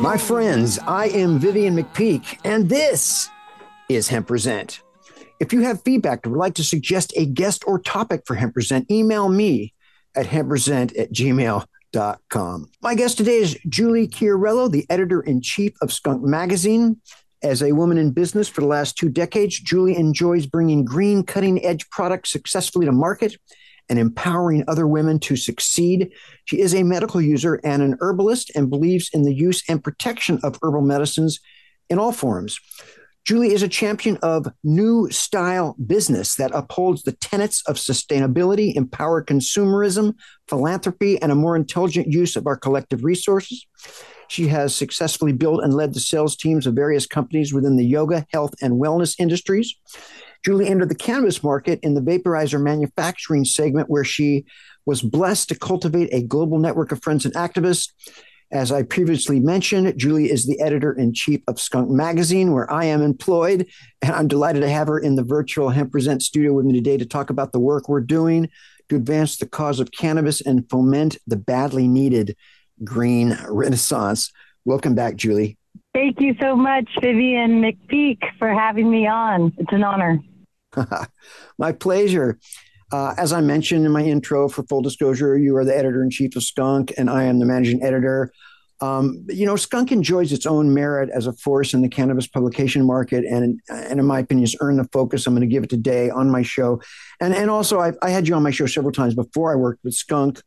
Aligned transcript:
My 0.00 0.16
friends, 0.16 0.78
I 0.78 1.08
am 1.08 1.38
Vivian 1.38 1.76
McPeak, 1.76 2.38
and 2.44 2.68
this 2.68 3.28
is 3.88 4.08
Hemp 4.08 4.28
Present. 4.28 4.80
If 5.40 5.52
you 5.52 5.62
have 5.62 5.82
feedback 5.82 6.26
or 6.26 6.30
would 6.30 6.38
like 6.38 6.54
to 6.54 6.64
suggest 6.64 7.12
a 7.16 7.26
guest 7.26 7.64
or 7.66 7.78
topic 7.78 8.22
for 8.24 8.36
Hemp 8.36 8.54
Present, 8.54 8.90
email 8.90 9.28
me 9.28 9.74
at 10.14 10.26
hempresent 10.26 10.98
at 10.98 11.12
gmail.com. 11.12 12.70
My 12.80 12.94
guest 12.94 13.18
today 13.18 13.36
is 13.36 13.58
Julie 13.68 14.08
Chiariello, 14.08 14.70
the 14.70 14.86
editor 14.88 15.20
in 15.20 15.42
chief 15.42 15.72
of 15.82 15.92
Skunk 15.92 16.22
Magazine. 16.22 17.00
As 17.42 17.62
a 17.62 17.72
woman 17.72 17.98
in 17.98 18.12
business 18.12 18.48
for 18.48 18.60
the 18.60 18.66
last 18.66 18.96
two 18.96 19.10
decades, 19.10 19.60
Julie 19.60 19.96
enjoys 19.96 20.46
bringing 20.46 20.84
green, 20.84 21.22
cutting 21.22 21.62
edge 21.64 21.88
products 21.90 22.30
successfully 22.30 22.86
to 22.86 22.92
market 22.92 23.36
and 23.88 23.98
empowering 23.98 24.64
other 24.68 24.86
women 24.86 25.18
to 25.20 25.36
succeed. 25.36 26.12
She 26.44 26.60
is 26.60 26.74
a 26.74 26.82
medical 26.82 27.20
user 27.20 27.60
and 27.64 27.82
an 27.82 27.96
herbalist 28.00 28.50
and 28.54 28.70
believes 28.70 29.10
in 29.12 29.22
the 29.22 29.34
use 29.34 29.62
and 29.68 29.82
protection 29.82 30.38
of 30.42 30.58
herbal 30.62 30.82
medicines 30.82 31.40
in 31.88 31.98
all 31.98 32.12
forms. 32.12 32.58
Julie 33.26 33.52
is 33.52 33.62
a 33.64 33.68
champion 33.68 34.18
of 34.18 34.46
new 34.62 35.10
style 35.10 35.74
business 35.84 36.36
that 36.36 36.54
upholds 36.54 37.02
the 37.02 37.10
tenets 37.10 37.60
of 37.66 37.74
sustainability, 37.74 38.76
empower 38.76 39.24
consumerism, 39.24 40.14
philanthropy, 40.46 41.20
and 41.20 41.32
a 41.32 41.34
more 41.34 41.56
intelligent 41.56 42.06
use 42.06 42.36
of 42.36 42.46
our 42.46 42.56
collective 42.56 43.02
resources. 43.02 43.66
She 44.28 44.46
has 44.46 44.76
successfully 44.76 45.32
built 45.32 45.64
and 45.64 45.74
led 45.74 45.92
the 45.92 46.00
sales 46.00 46.36
teams 46.36 46.68
of 46.68 46.74
various 46.74 47.06
companies 47.06 47.52
within 47.52 47.76
the 47.76 47.84
yoga, 47.84 48.24
health, 48.32 48.54
and 48.62 48.74
wellness 48.74 49.16
industries. 49.18 49.74
Julie 50.44 50.68
entered 50.68 50.88
the 50.88 50.94
cannabis 50.94 51.42
market 51.42 51.80
in 51.82 51.94
the 51.94 52.00
vaporizer 52.00 52.60
manufacturing 52.60 53.44
segment, 53.44 53.90
where 53.90 54.04
she 54.04 54.44
was 54.84 55.02
blessed 55.02 55.48
to 55.48 55.58
cultivate 55.58 56.08
a 56.12 56.22
global 56.22 56.58
network 56.58 56.92
of 56.92 57.02
friends 57.02 57.24
and 57.24 57.34
activists. 57.34 57.92
As 58.52 58.70
I 58.70 58.84
previously 58.84 59.40
mentioned, 59.40 59.98
Julie 59.98 60.30
is 60.30 60.46
the 60.46 60.60
editor 60.60 60.92
in 60.92 61.12
chief 61.12 61.40
of 61.48 61.60
Skunk 61.60 61.90
Magazine, 61.90 62.52
where 62.52 62.70
I 62.72 62.84
am 62.84 63.02
employed. 63.02 63.66
And 64.02 64.14
I'm 64.14 64.28
delighted 64.28 64.60
to 64.60 64.68
have 64.68 64.86
her 64.86 65.00
in 65.00 65.16
the 65.16 65.24
virtual 65.24 65.70
Hemp 65.70 65.90
Present 65.90 66.22
studio 66.22 66.52
with 66.52 66.64
me 66.64 66.72
today 66.72 66.96
to 66.96 67.06
talk 67.06 67.30
about 67.30 67.50
the 67.50 67.58
work 67.58 67.88
we're 67.88 68.00
doing 68.00 68.48
to 68.88 68.96
advance 68.96 69.36
the 69.36 69.48
cause 69.48 69.80
of 69.80 69.90
cannabis 69.90 70.40
and 70.40 70.68
foment 70.70 71.16
the 71.26 71.36
badly 71.36 71.88
needed 71.88 72.36
green 72.84 73.36
renaissance. 73.48 74.32
Welcome 74.64 74.94
back, 74.94 75.16
Julie. 75.16 75.58
Thank 75.96 76.20
you 76.20 76.36
so 76.38 76.54
much, 76.54 76.90
Vivian 77.00 77.62
McPeak, 77.62 78.18
for 78.38 78.52
having 78.52 78.90
me 78.90 79.06
on. 79.06 79.50
It's 79.56 79.72
an 79.72 79.82
honor. 79.82 80.20
My 81.58 81.72
pleasure. 81.72 82.38
Uh, 82.92 83.14
as 83.16 83.32
I 83.32 83.40
mentioned 83.40 83.86
in 83.86 83.92
my 83.92 84.02
intro, 84.02 84.46
for 84.50 84.62
full 84.64 84.82
disclosure, 84.82 85.38
you 85.38 85.56
are 85.56 85.64
the 85.64 85.74
editor 85.74 86.02
in 86.02 86.10
chief 86.10 86.36
of 86.36 86.42
Skunk, 86.42 86.92
and 86.98 87.08
I 87.08 87.24
am 87.24 87.38
the 87.38 87.46
managing 87.46 87.82
editor. 87.82 88.30
Um, 88.82 89.24
you 89.28 89.46
know, 89.46 89.56
Skunk 89.56 89.90
enjoys 89.90 90.34
its 90.34 90.44
own 90.44 90.74
merit 90.74 91.08
as 91.14 91.26
a 91.26 91.32
force 91.32 91.72
in 91.72 91.80
the 91.80 91.88
cannabis 91.88 92.26
publication 92.26 92.84
market, 92.84 93.24
and, 93.24 93.58
and 93.70 93.98
in 93.98 94.04
my 94.04 94.18
opinion, 94.18 94.42
has 94.42 94.54
earned 94.60 94.78
the 94.78 94.88
focus 94.92 95.26
I'm 95.26 95.32
going 95.32 95.48
to 95.48 95.52
give 95.52 95.64
it 95.64 95.70
today 95.70 96.10
on 96.10 96.30
my 96.30 96.42
show. 96.42 96.78
And 97.22 97.34
and 97.34 97.48
also, 97.48 97.80
I've, 97.80 97.96
I 98.02 98.10
had 98.10 98.28
you 98.28 98.34
on 98.34 98.42
my 98.42 98.50
show 98.50 98.66
several 98.66 98.92
times 98.92 99.14
before 99.14 99.50
I 99.50 99.56
worked 99.56 99.82
with 99.82 99.94
Skunk, 99.94 100.42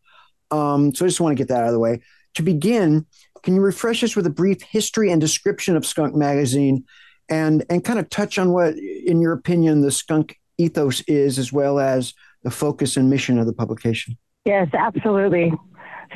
um, 0.51 0.93
so 0.93 1.05
I 1.05 1.07
just 1.07 1.19
want 1.19 1.35
to 1.35 1.41
get 1.41 1.47
that 1.47 1.61
out 1.61 1.69
of 1.69 1.73
the 1.73 1.79
way. 1.79 2.01
To 2.35 2.43
begin, 2.43 3.07
can 3.44 3.55
you 3.55 3.61
refresh 3.61 4.03
us 4.03 4.16
with 4.16 4.25
a 4.25 4.29
brief 4.31 4.61
history 4.61 5.11
and 5.11 5.19
description 5.19 5.75
of 5.75 5.85
Skunk 5.85 6.16
Magazine 6.16 6.85
and 7.29 7.63
and 7.69 7.83
kind 7.83 8.00
of 8.00 8.09
touch 8.09 8.38
on 8.38 8.51
what, 8.51 8.75
in 8.75 9.22
your 9.22 9.33
opinion, 9.33 9.81
the 9.81 9.91
skunk 9.91 10.39
ethos 10.57 11.01
is, 11.01 11.39
as 11.39 11.53
well 11.53 11.79
as 11.79 12.13
the 12.44 12.51
focus 12.51 12.97
and 12.97 13.09
mission 13.09 13.38
of 13.38 13.45
the 13.45 13.53
publication. 13.53 14.17
Yes, 14.45 14.67
absolutely. 14.73 15.53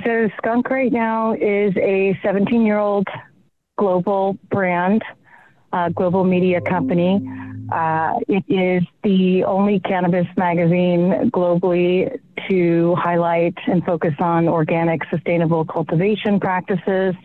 So, 0.03 0.29
Skunk 0.38 0.69
right 0.69 0.91
now 0.91 1.34
is 1.34 1.75
a 1.78 2.17
17 2.23 2.66
year 2.66 2.79
old 2.79 3.07
global 3.78 4.38
brand, 4.50 5.03
uh, 5.72 5.90
global 5.90 6.23
media 6.23 6.61
company. 6.61 7.22
Uh, 7.72 8.19
it 8.28 8.44
is 8.47 8.84
the 9.03 9.44
only 9.44 9.79
cannabis 9.79 10.28
magazine 10.35 11.29
globally 11.31 12.19
to 12.49 12.95
highlight 12.95 13.55
and 13.67 13.83
focus 13.83 14.13
on 14.19 14.47
organic, 14.47 15.01
sustainable 15.09 15.65
cultivation 15.65 16.39
practices 16.39 17.15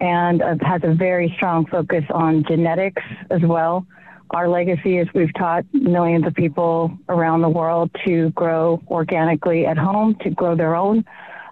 and 0.00 0.42
uh, 0.42 0.56
has 0.62 0.82
a 0.84 0.94
very 0.94 1.32
strong 1.36 1.66
focus 1.66 2.04
on 2.10 2.44
genetics 2.44 3.02
as 3.30 3.40
well. 3.42 3.86
Our 4.30 4.48
legacy 4.48 4.98
is 4.98 5.08
we've 5.14 5.32
taught 5.34 5.64
millions 5.72 6.26
of 6.26 6.34
people 6.34 6.96
around 7.08 7.42
the 7.42 7.48
world 7.48 7.90
to 8.06 8.30
grow 8.30 8.82
organically 8.88 9.66
at 9.66 9.78
home, 9.78 10.16
to 10.22 10.30
grow 10.30 10.56
their 10.56 10.74
own. 10.74 11.04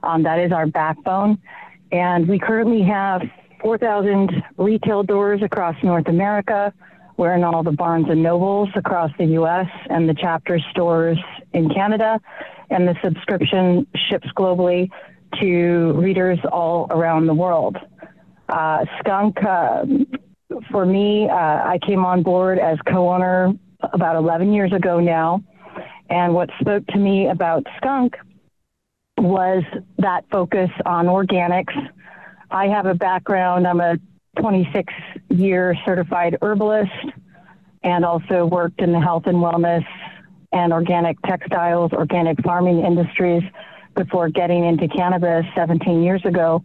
Um, 0.02 0.22
that 0.24 0.38
is 0.38 0.52
our 0.52 0.66
backbone. 0.66 1.38
And 1.92 2.26
we 2.28 2.38
currently 2.38 2.82
have 2.82 3.22
4,000 3.60 4.42
retail 4.56 5.02
doors 5.02 5.42
across 5.42 5.76
North 5.82 6.08
America. 6.08 6.72
We're 7.22 7.34
in 7.34 7.44
all 7.44 7.62
the 7.62 7.70
Barnes 7.70 8.06
and 8.10 8.20
Nobles 8.20 8.68
across 8.74 9.12
the 9.16 9.26
U.S. 9.26 9.68
and 9.88 10.08
the 10.08 10.14
Chapters 10.14 10.60
stores 10.72 11.16
in 11.52 11.68
Canada. 11.68 12.18
And 12.68 12.88
the 12.88 12.96
subscription 13.00 13.86
ships 14.10 14.26
globally 14.36 14.90
to 15.40 15.92
readers 15.92 16.40
all 16.50 16.88
around 16.90 17.28
the 17.28 17.34
world. 17.34 17.76
Uh, 18.48 18.84
Skunk, 18.98 19.36
uh, 19.44 19.84
for 20.72 20.84
me, 20.84 21.28
uh, 21.30 21.32
I 21.32 21.78
came 21.86 22.04
on 22.04 22.24
board 22.24 22.58
as 22.58 22.76
co 22.88 23.12
owner 23.12 23.52
about 23.92 24.16
11 24.16 24.52
years 24.52 24.72
ago 24.72 24.98
now. 24.98 25.44
And 26.10 26.34
what 26.34 26.50
spoke 26.60 26.84
to 26.88 26.98
me 26.98 27.28
about 27.28 27.64
Skunk 27.76 28.16
was 29.16 29.62
that 29.98 30.24
focus 30.32 30.70
on 30.84 31.06
organics. 31.06 31.72
I 32.50 32.66
have 32.66 32.86
a 32.86 32.94
background, 32.94 33.68
I'm 33.68 33.80
a 33.80 33.94
26 34.38 34.93
year 35.31 35.76
certified 35.84 36.38
herbalist 36.41 36.91
and 37.82 38.04
also 38.04 38.47
worked 38.47 38.81
in 38.81 38.93
the 38.93 39.00
health 39.00 39.25
and 39.26 39.37
wellness 39.37 39.84
and 40.53 40.72
organic 40.72 41.20
textiles, 41.22 41.93
organic 41.93 42.43
farming 42.43 42.84
industries 42.84 43.43
before 43.94 44.28
getting 44.28 44.65
into 44.65 44.88
cannabis 44.88 45.44
17 45.54 46.03
years 46.03 46.25
ago. 46.25 46.65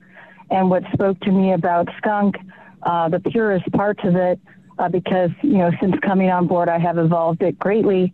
And 0.50 0.70
what 0.70 0.84
spoke 0.94 1.20
to 1.22 1.32
me 1.32 1.54
about 1.54 1.90
skunk, 1.98 2.36
uh, 2.84 3.10
the 3.10 3.20
purest 3.20 3.70
parts 3.74 4.00
of 4.04 4.16
it, 4.16 4.40
uh, 4.80 4.88
because 4.88 5.32
you 5.42 5.58
know 5.58 5.72
since 5.82 5.96
coming 6.06 6.30
on 6.30 6.48
board, 6.48 6.70
I 6.70 6.80
have 6.80 6.98
evolved 6.98 7.42
it 7.42 7.60
greatly. 7.60 8.14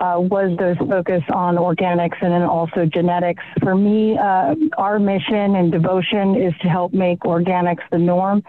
Uh, 0.00 0.18
was 0.18 0.56
those 0.58 0.76
focus 0.78 1.22
on 1.32 1.54
organics 1.54 2.20
and 2.20 2.32
then 2.32 2.42
also 2.42 2.84
genetics. 2.86 3.42
For 3.62 3.76
me, 3.76 4.18
uh, 4.18 4.56
our 4.76 4.98
mission 4.98 5.54
and 5.54 5.70
devotion 5.70 6.34
is 6.34 6.52
to 6.62 6.68
help 6.68 6.92
make 6.92 7.20
organics 7.20 7.82
the 7.92 7.98
norm 7.98 8.42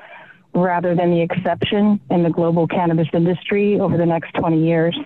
rather 0.54 0.96
than 0.96 1.12
the 1.12 1.22
exception 1.22 2.00
in 2.10 2.24
the 2.24 2.30
global 2.30 2.68
cannabis 2.68 3.08
industry 3.14 3.80
over 3.80 3.98
the 3.98 4.06
next 4.06 4.34
20 4.34 4.64
years. 4.64 4.98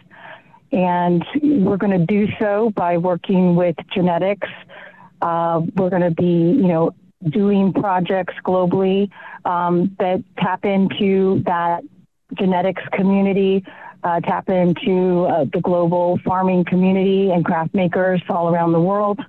And 0.72 1.24
we're 1.42 1.78
going 1.78 1.98
to 1.98 2.06
do 2.06 2.28
so 2.40 2.72
by 2.72 2.98
working 2.98 3.56
with 3.56 3.76
genetics. 3.94 4.48
Uh, 5.22 5.62
we're 5.76 5.90
going 5.90 6.02
to 6.02 6.12
be, 6.12 6.24
you 6.26 6.68
know, 6.68 6.94
doing 7.30 7.74
projects 7.74 8.34
globally 8.46 9.10
um, 9.46 9.96
that 10.00 10.24
tap 10.38 10.66
into 10.66 11.42
that 11.46 11.84
genetics 12.38 12.84
community, 12.92 13.64
uh, 14.04 14.20
tap 14.20 14.50
into 14.50 15.26
uh, 15.26 15.46
the 15.54 15.62
global 15.62 16.20
farming 16.26 16.66
community 16.66 17.32
and 17.32 17.46
craft 17.46 17.74
makers 17.74 18.22
all 18.30 18.54
around 18.54 18.74
the 18.74 18.82
world. 18.82 19.20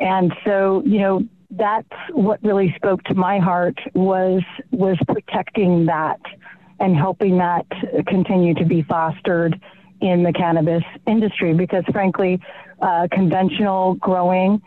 And 0.00 0.32
so, 0.44 0.82
you 0.84 0.98
know, 0.98 1.22
that's 1.56 1.88
what 2.10 2.42
really 2.42 2.72
spoke 2.76 3.02
to 3.04 3.14
my 3.14 3.38
heart 3.38 3.78
was 3.94 4.42
was 4.70 4.96
protecting 5.06 5.86
that 5.86 6.20
and 6.80 6.96
helping 6.96 7.38
that 7.38 7.66
continue 8.06 8.54
to 8.54 8.64
be 8.64 8.82
fostered 8.82 9.60
in 10.00 10.22
the 10.22 10.32
cannabis 10.32 10.82
industry 11.06 11.54
because 11.54 11.84
frankly 11.92 12.40
uh, 12.80 13.06
conventional 13.12 13.94
growing 13.94 14.60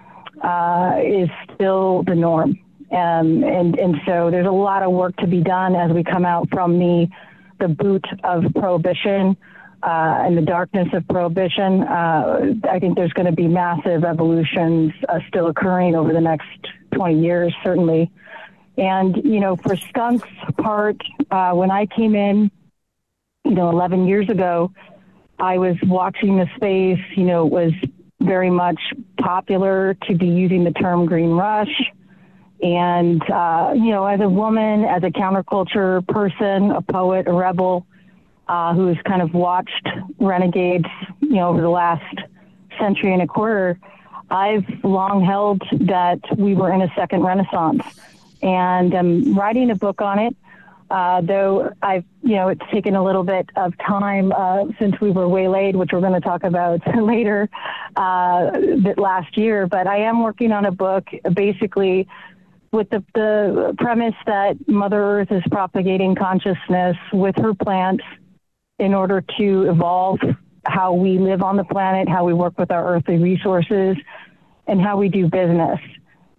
uh, 0.43 0.99
is 1.03 1.29
still 1.53 2.03
the 2.03 2.15
norm. 2.15 2.59
Um, 2.91 3.43
and, 3.43 3.77
and 3.77 3.95
so 4.05 4.29
there's 4.31 4.47
a 4.47 4.51
lot 4.51 4.83
of 4.83 4.91
work 4.91 5.15
to 5.17 5.27
be 5.27 5.41
done 5.41 5.75
as 5.75 5.91
we 5.91 6.03
come 6.03 6.25
out 6.25 6.47
from 6.49 6.77
the, 6.79 7.07
the 7.59 7.67
boot 7.67 8.05
of 8.23 8.45
prohibition. 8.53 9.35
Uh, 9.85 10.23
and 10.25 10.35
the 10.35 10.41
darkness 10.41 10.87
of 10.93 11.07
prohibition. 11.07 11.83
Uh, 11.83 12.55
I 12.69 12.79
think 12.79 12.95
there's 12.95 13.13
going 13.13 13.27
to 13.27 13.31
be 13.31 13.47
massive 13.47 14.03
evolutions 14.03 14.93
uh, 15.07 15.19
still 15.27 15.47
occurring 15.47 15.95
over 15.95 16.11
the 16.11 16.21
next 16.21 16.47
20 16.95 17.21
years, 17.21 17.53
certainly. 17.63 18.11
And, 18.77 19.15
you 19.23 19.39
know, 19.39 19.55
for 19.55 19.75
Skunk's 19.75 20.27
part, 20.57 20.97
uh, 21.29 21.51
when 21.51 21.69
I 21.69 21.85
came 21.85 22.15
in, 22.15 22.49
you 23.43 23.51
know, 23.51 23.69
11 23.69 24.07
years 24.07 24.27
ago, 24.27 24.71
I 25.37 25.59
was 25.59 25.75
watching 25.83 26.37
the 26.37 26.49
space, 26.55 26.99
you 27.15 27.23
know, 27.23 27.45
it 27.45 27.51
was 27.51 27.71
very 28.19 28.49
much 28.49 28.79
popular 29.19 29.95
to 30.07 30.15
be 30.15 30.27
using 30.27 30.63
the 30.63 30.71
term 30.71 31.05
green 31.05 31.29
rush. 31.29 31.91
And, 32.61 33.21
uh, 33.29 33.73
you 33.75 33.91
know, 33.91 34.07
as 34.07 34.19
a 34.19 34.29
woman, 34.29 34.83
as 34.83 35.03
a 35.03 35.11
counterculture 35.11 36.05
person, 36.07 36.71
a 36.71 36.81
poet, 36.81 37.27
a 37.27 37.33
rebel, 37.33 37.85
uh, 38.47 38.74
who's 38.74 38.97
kind 39.06 39.21
of 39.21 39.33
watched 39.33 39.88
renegades, 40.19 40.88
you 41.21 41.36
know, 41.36 41.50
over 41.50 41.62
the 41.62 41.69
last 41.69 42.19
century 42.80 43.13
and 43.13 43.21
a 43.21 43.27
quarter, 43.27 43.80
I've 44.30 44.65
long 44.83 45.24
held 45.24 45.62
that 45.88 46.19
we 46.38 46.56
were 46.56 46.74
in 46.74 46.81
a 46.81 46.92
second 46.95 47.24
renaissance. 47.24 47.83
And 48.42 48.94
I'm 48.94 49.33
writing 49.33 49.71
a 49.71 49.75
book 49.75 50.01
on 50.01 50.19
it. 50.19 50.36
Uh, 50.89 51.19
though 51.21 51.71
I've, 51.81 52.06
you 52.21 52.36
know, 52.36 52.50
it's 52.50 52.62
taken 52.71 52.95
a 52.95 53.03
little 53.03 53.24
bit 53.24 53.50
of 53.56 53.75
time 53.80 54.31
uh, 54.31 54.65
since 54.77 55.00
we 55.01 55.09
were 55.09 55.27
waylaid, 55.27 55.75
which 55.75 55.89
we're 55.92 56.00
going 56.00 56.13
to 56.13 56.21
talk 56.21 56.44
about 56.44 56.81
later, 57.01 57.50
uh, 57.95 58.51
bit 58.51 59.00
last 59.00 59.36
year. 59.36 59.65
But 59.65 59.88
I 59.88 60.01
am 60.01 60.21
working 60.21 60.51
on 60.51 60.65
a 60.65 60.71
book 60.71 61.07
basically 61.33 62.07
with 62.71 62.89
the, 62.92 63.03
the 63.15 63.74
premise 63.80 64.13
that 64.27 64.68
Mother 64.68 65.01
Earth 65.01 65.31
is 65.31 65.42
propagating 65.50 66.13
consciousness 66.13 66.97
with 67.12 67.36
her 67.38 67.56
plants 67.56 68.03
in 68.80 68.94
order 68.94 69.24
to 69.38 69.69
evolve 69.69 70.19
how 70.66 70.94
we 70.94 71.18
live 71.18 71.42
on 71.42 71.57
the 71.57 71.63
planet, 71.63 72.10
how 72.10 72.25
we 72.25 72.33
work 72.33 72.57
with 72.57 72.72
our 72.72 72.95
earthly 72.95 73.18
resources, 73.18 73.95
and 74.68 74.81
how 74.81 74.98
we 74.98 75.10
do 75.10 75.27
business. 75.27 75.80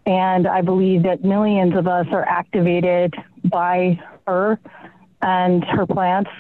And 0.04 0.46
I 0.46 0.60
believe 0.60 1.02
that 1.04 1.24
millions 1.24 1.76
of 1.76 1.86
us 1.86 2.06
are 2.12 2.24
activated 2.24 3.14
by 3.44 4.00
her 4.26 4.58
and 5.22 5.64
her 5.64 5.86
plants 5.86 6.30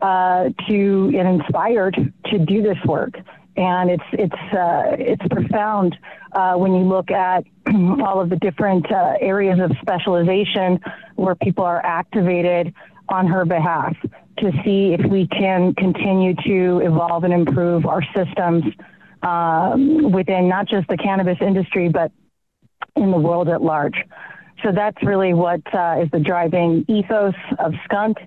uh, 0.00 0.50
to 0.68 1.12
and 1.14 1.40
inspired 1.40 2.12
to 2.26 2.38
do 2.38 2.62
this 2.62 2.78
work. 2.84 3.18
And 3.56 3.90
it's 3.90 4.04
it's 4.12 4.52
uh, 4.52 4.96
it's 4.98 5.22
profound 5.30 5.96
uh, 6.32 6.54
when 6.54 6.74
you 6.74 6.82
look 6.82 7.10
at 7.10 7.44
all 7.74 8.20
of 8.20 8.28
the 8.28 8.36
different 8.36 8.90
uh, 8.92 9.14
areas 9.20 9.58
of 9.60 9.72
specialization 9.80 10.78
where 11.14 11.34
people 11.34 11.64
are 11.64 11.84
activated 11.84 12.74
on 13.08 13.26
her 13.26 13.46
behalf 13.46 13.96
to 14.38 14.52
see 14.64 14.94
if 14.94 15.04
we 15.10 15.26
can 15.28 15.74
continue 15.74 16.34
to 16.46 16.80
evolve 16.84 17.24
and 17.24 17.32
improve 17.32 17.86
our 17.86 18.02
systems 18.14 18.64
um, 19.22 20.12
within 20.12 20.48
not 20.48 20.68
just 20.68 20.86
the 20.88 20.96
cannabis 20.96 21.38
industry, 21.40 21.88
but 21.88 22.12
in 22.94 23.10
the 23.10 23.18
world 23.18 23.48
at 23.48 23.62
large. 23.62 23.96
So 24.62 24.72
that's 24.72 25.00
really 25.02 25.34
what 25.34 25.62
uh, 25.74 26.00
is 26.02 26.10
the 26.12 26.20
driving 26.20 26.84
ethos 26.88 27.34
of 27.58 27.74
Skunk 27.84 28.18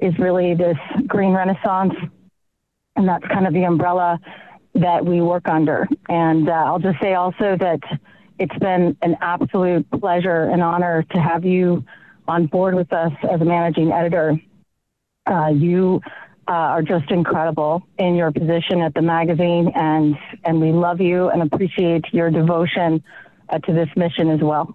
is 0.00 0.18
really 0.18 0.54
this 0.54 0.78
green 1.06 1.32
renaissance. 1.32 1.94
And 2.96 3.08
that's 3.08 3.26
kind 3.26 3.46
of 3.46 3.52
the 3.52 3.64
umbrella 3.64 4.18
that 4.74 5.04
we 5.04 5.20
work 5.20 5.48
under. 5.48 5.88
And 6.08 6.48
uh, 6.48 6.52
I'll 6.52 6.78
just 6.78 7.00
say 7.00 7.14
also 7.14 7.56
that 7.58 7.80
it's 8.38 8.56
been 8.58 8.96
an 9.02 9.16
absolute 9.20 9.88
pleasure 9.90 10.44
and 10.44 10.62
honor 10.62 11.04
to 11.14 11.20
have 11.20 11.44
you 11.44 11.84
on 12.26 12.46
board 12.46 12.74
with 12.74 12.92
us 12.92 13.12
as 13.30 13.40
a 13.40 13.44
managing 13.44 13.92
editor. 13.92 14.38
Uh, 15.26 15.48
you 15.48 16.00
uh, 16.48 16.52
are 16.52 16.82
just 16.82 17.10
incredible 17.10 17.82
in 17.98 18.14
your 18.14 18.30
position 18.30 18.82
at 18.82 18.94
the 18.94 19.02
magazine, 19.02 19.72
and 19.74 20.16
and 20.44 20.60
we 20.60 20.72
love 20.72 21.00
you 21.00 21.28
and 21.30 21.42
appreciate 21.42 22.04
your 22.12 22.30
devotion 22.30 23.02
uh, 23.48 23.58
to 23.60 23.72
this 23.72 23.88
mission 23.96 24.30
as 24.30 24.40
well. 24.40 24.74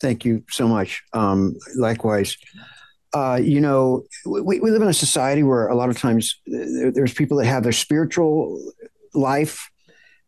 Thank 0.00 0.24
you 0.24 0.44
so 0.50 0.68
much. 0.68 1.02
Um, 1.12 1.56
likewise. 1.76 2.36
Uh, 3.14 3.36
you 3.36 3.62
know, 3.62 4.04
we, 4.26 4.60
we 4.60 4.70
live 4.70 4.82
in 4.82 4.88
a 4.88 4.92
society 4.92 5.42
where 5.42 5.68
a 5.68 5.74
lot 5.74 5.88
of 5.88 5.96
times 5.96 6.38
there's 6.44 7.14
people 7.14 7.38
that 7.38 7.46
have 7.46 7.62
their 7.62 7.72
spiritual 7.72 8.60
life 9.14 9.70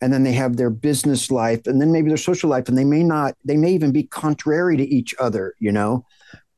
and 0.00 0.12
then 0.12 0.22
they 0.22 0.32
have 0.32 0.56
their 0.56 0.70
business 0.70 1.30
life 1.30 1.66
and 1.66 1.80
then 1.80 1.92
maybe 1.92 2.08
their 2.08 2.16
social 2.16 2.48
life 2.48 2.68
and 2.68 2.78
they 2.78 2.84
may 2.84 3.02
not 3.02 3.34
they 3.44 3.56
may 3.56 3.72
even 3.72 3.92
be 3.92 4.04
contrary 4.04 4.76
to 4.76 4.84
each 4.84 5.14
other 5.18 5.54
you 5.58 5.72
know 5.72 6.04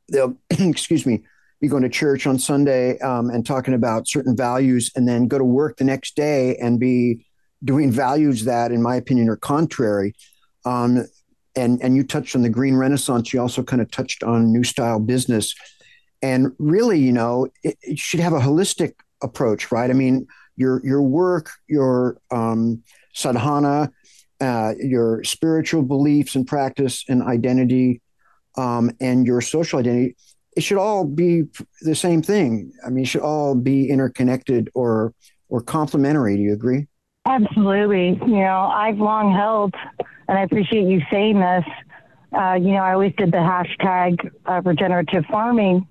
they'll 0.09 0.37
excuse 0.51 1.07
me 1.07 1.23
be 1.61 1.69
going 1.69 1.83
to 1.83 1.89
church 1.89 2.27
on 2.27 2.39
sunday 2.39 2.99
um, 3.01 3.31
and 3.31 3.45
talking 3.47 3.75
about 3.75 4.09
certain 4.09 4.37
values 4.37 4.91
and 4.97 5.07
then 5.09 5.29
go 5.29 5.39
to 5.39 5.45
work 5.45 5.77
the 5.77 5.85
next 5.85 6.17
day 6.17 6.57
and 6.57 6.81
be 6.81 7.25
doing 7.65 7.91
values 7.91 8.45
that 8.45 8.73
in 8.73 8.83
my 8.83 8.97
opinion 8.97 9.29
are 9.29 9.37
contrary. 9.37 10.15
Um, 10.65 11.07
and 11.57 11.83
and 11.83 11.97
you 11.97 12.05
touched 12.05 12.37
on 12.37 12.43
the 12.43 12.49
green 12.49 12.77
renaissance. 12.77 13.33
You 13.33 13.41
also 13.41 13.63
kind 13.63 13.83
of 13.83 13.91
touched 13.91 14.23
on 14.23 14.53
new 14.53 14.65
style 14.65 15.01
business. 15.01 15.55
And 16.23 16.53
really 16.59 16.99
you 16.99 17.13
know 17.13 17.49
it, 17.63 17.77
it 17.83 17.99
should 17.99 18.21
have 18.21 18.33
a 18.33 18.41
holistic 18.41 18.93
approach 19.23 19.73
right? 19.73 19.91
I 19.91 19.95
mean 19.95 20.27
your 20.57 20.85
your 20.85 21.03
work 21.03 21.51
your 21.69 22.19
um, 22.31 22.83
sadhana 23.15 23.91
uh, 24.41 24.75
your 24.79 25.23
spiritual 25.25 25.83
beliefs 25.83 26.35
and 26.35 26.47
practice 26.47 27.05
and 27.09 27.23
identity 27.23 28.01
um, 28.57 28.91
and 29.01 29.27
your 29.27 29.41
social 29.41 29.79
identity 29.79 30.17
it 30.57 30.63
should 30.63 30.79
all 30.79 31.05
be 31.05 31.45
the 31.83 31.95
same 31.95 32.23
thing 32.23 32.73
i 32.85 32.91
mean 32.91 33.05
it 33.05 33.09
should 33.09 33.23
all 33.23 33.55
be 33.55 33.89
interconnected 33.89 34.71
or 34.75 35.15
or 35.49 35.61
complementary 35.61 36.37
do 36.37 36.43
you 36.43 36.53
agree 36.53 36.87
absolutely 37.27 38.11
you 38.27 38.41
know 38.41 38.71
i've 38.75 38.99
long 38.99 39.33
held 39.33 39.75
and 40.31 40.39
I 40.39 40.43
appreciate 40.43 40.87
you 40.87 41.03
saying 41.11 41.41
this. 41.41 41.65
Uh, 42.33 42.55
you 42.55 42.71
know, 42.71 42.85
I 42.85 42.93
always 42.93 43.13
did 43.19 43.33
the 43.33 43.39
hashtag 43.39 44.31
uh, 44.47 44.63
regenerative 44.65 45.25
farming, 45.29 45.89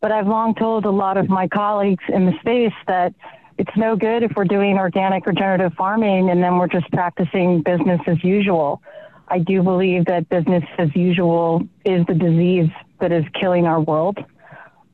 but 0.00 0.12
I've 0.12 0.28
long 0.28 0.54
told 0.54 0.84
a 0.84 0.90
lot 0.90 1.16
of 1.16 1.28
my 1.28 1.48
colleagues 1.48 2.04
in 2.08 2.26
the 2.26 2.32
space 2.38 2.72
that 2.86 3.12
it's 3.58 3.76
no 3.76 3.96
good 3.96 4.22
if 4.22 4.30
we're 4.36 4.44
doing 4.44 4.78
organic 4.78 5.26
regenerative 5.26 5.74
farming 5.74 6.30
and 6.30 6.40
then 6.40 6.58
we're 6.58 6.68
just 6.68 6.88
practicing 6.92 7.60
business 7.62 8.00
as 8.06 8.22
usual. 8.22 8.80
I 9.26 9.40
do 9.40 9.64
believe 9.64 10.04
that 10.04 10.28
business 10.28 10.62
as 10.78 10.94
usual 10.94 11.62
is 11.84 12.06
the 12.06 12.14
disease 12.14 12.70
that 13.02 13.12
is 13.12 13.24
killing 13.38 13.66
our 13.66 13.80
world. 13.80 14.18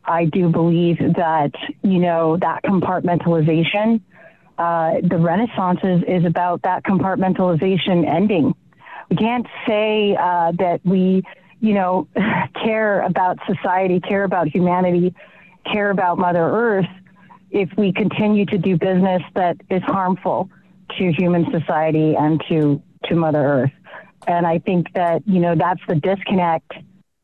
I 0.05 0.25
do 0.25 0.49
believe 0.49 0.99
that, 0.99 1.53
you 1.83 2.01
know, 2.01 2.37
that 2.39 2.65
compartmentalization, 2.65 4.01
uh, 4.59 4.95
the 5.03 5.19
Renaissance 5.19 5.81
is, 5.85 6.03
is 6.09 6.25
about 6.25 6.63
that 6.63 6.83
compartmentalization 6.83 8.07
ending 8.07 8.55
we 9.11 9.17
can't 9.17 9.47
say 9.67 10.17
uh, 10.17 10.53
that 10.59 10.81
we, 10.85 11.23
you 11.61 11.75
know, 11.75 12.09
care 12.63 13.01
about 13.03 13.39
society, 13.47 14.01
care 14.01 14.25
about 14.25 14.49
humanity, 14.49 15.15
care 15.71 15.91
about 15.91 16.19
Mother 16.19 16.45
Earth 16.45 16.87
if 17.51 17.71
we 17.79 17.93
continue 17.93 18.45
to 18.47 18.59
do 18.59 18.77
business 18.77 19.23
that 19.35 19.57
is 19.71 19.83
harmful 19.83 20.51
to 20.99 21.13
human 21.13 21.47
society 21.51 22.15
and 22.17 22.43
to 22.49 22.83
to 23.05 23.15
Mother 23.15 23.39
Earth. 23.39 23.71
And 24.27 24.47
I 24.47 24.59
think 24.59 24.93
that 24.95 25.27
you 25.27 25.41
know 25.41 25.55
that's 25.55 25.81
the 25.89 25.95
disconnect 25.95 26.73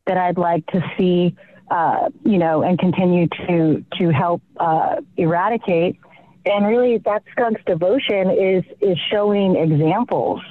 that 0.05 0.17
I'd 0.17 0.37
like 0.37 0.65
to 0.67 0.81
see, 0.97 1.35
uh, 1.69 2.09
you 2.23 2.37
know, 2.37 2.63
and 2.63 2.77
continue 2.77 3.27
to 3.47 3.83
to 3.97 4.09
help 4.09 4.41
uh, 4.59 4.97
eradicate. 5.17 5.99
And 6.45 6.67
really, 6.67 6.99
that 6.99 7.23
skunk's 7.31 7.61
devotion 7.65 8.29
is 8.29 8.63
is 8.81 8.97
showing 9.11 9.55
examples 9.55 10.41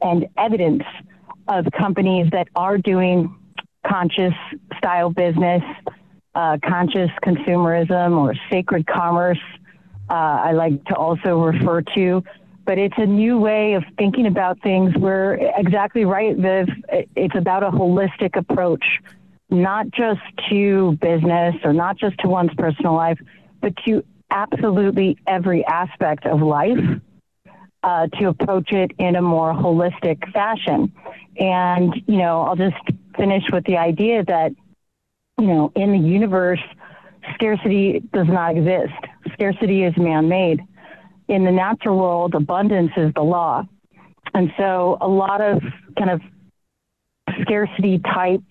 and 0.00 0.26
evidence 0.36 0.82
of 1.48 1.66
companies 1.76 2.28
that 2.32 2.48
are 2.54 2.78
doing 2.78 3.34
conscious 3.86 4.34
style 4.76 5.10
business, 5.10 5.62
uh, 6.34 6.58
conscious 6.64 7.10
consumerism, 7.24 8.18
or 8.18 8.34
sacred 8.50 8.86
commerce. 8.86 9.38
Uh, 10.10 10.14
I 10.14 10.52
like 10.52 10.84
to 10.86 10.94
also 10.94 11.40
refer 11.40 11.82
to, 11.82 12.22
but 12.68 12.76
it's 12.76 12.98
a 12.98 13.06
new 13.06 13.38
way 13.38 13.72
of 13.72 13.82
thinking 13.96 14.26
about 14.26 14.60
things. 14.60 14.94
We're 14.94 15.36
exactly 15.56 16.04
right, 16.04 16.36
Viv. 16.36 16.68
It's 17.16 17.34
about 17.34 17.62
a 17.62 17.70
holistic 17.70 18.36
approach, 18.36 18.84
not 19.48 19.90
just 19.90 20.20
to 20.50 20.92
business 21.00 21.54
or 21.64 21.72
not 21.72 21.96
just 21.96 22.18
to 22.18 22.28
one's 22.28 22.52
personal 22.58 22.92
life, 22.92 23.18
but 23.62 23.72
to 23.86 24.04
absolutely 24.30 25.16
every 25.26 25.64
aspect 25.64 26.26
of 26.26 26.42
life 26.42 26.76
uh, 27.84 28.08
to 28.18 28.28
approach 28.28 28.70
it 28.72 28.90
in 28.98 29.16
a 29.16 29.22
more 29.22 29.54
holistic 29.54 30.30
fashion. 30.34 30.92
And, 31.38 31.94
you 32.06 32.18
know, 32.18 32.42
I'll 32.42 32.56
just 32.56 32.76
finish 33.16 33.44
with 33.50 33.64
the 33.64 33.78
idea 33.78 34.24
that, 34.26 34.52
you 35.38 35.46
know, 35.46 35.72
in 35.74 35.92
the 35.92 36.06
universe, 36.06 36.60
scarcity 37.32 38.02
does 38.12 38.28
not 38.28 38.58
exist. 38.58 38.92
Scarcity 39.32 39.84
is 39.84 39.96
man 39.96 40.28
made. 40.28 40.60
In 41.28 41.44
the 41.44 41.52
natural 41.52 41.98
world, 41.98 42.34
abundance 42.34 42.92
is 42.96 43.12
the 43.14 43.22
law. 43.22 43.66
And 44.34 44.52
so 44.58 44.98
a 45.00 45.08
lot 45.08 45.40
of 45.40 45.62
kind 45.96 46.10
of 46.10 46.20
scarcity 47.42 47.98
type 47.98 48.42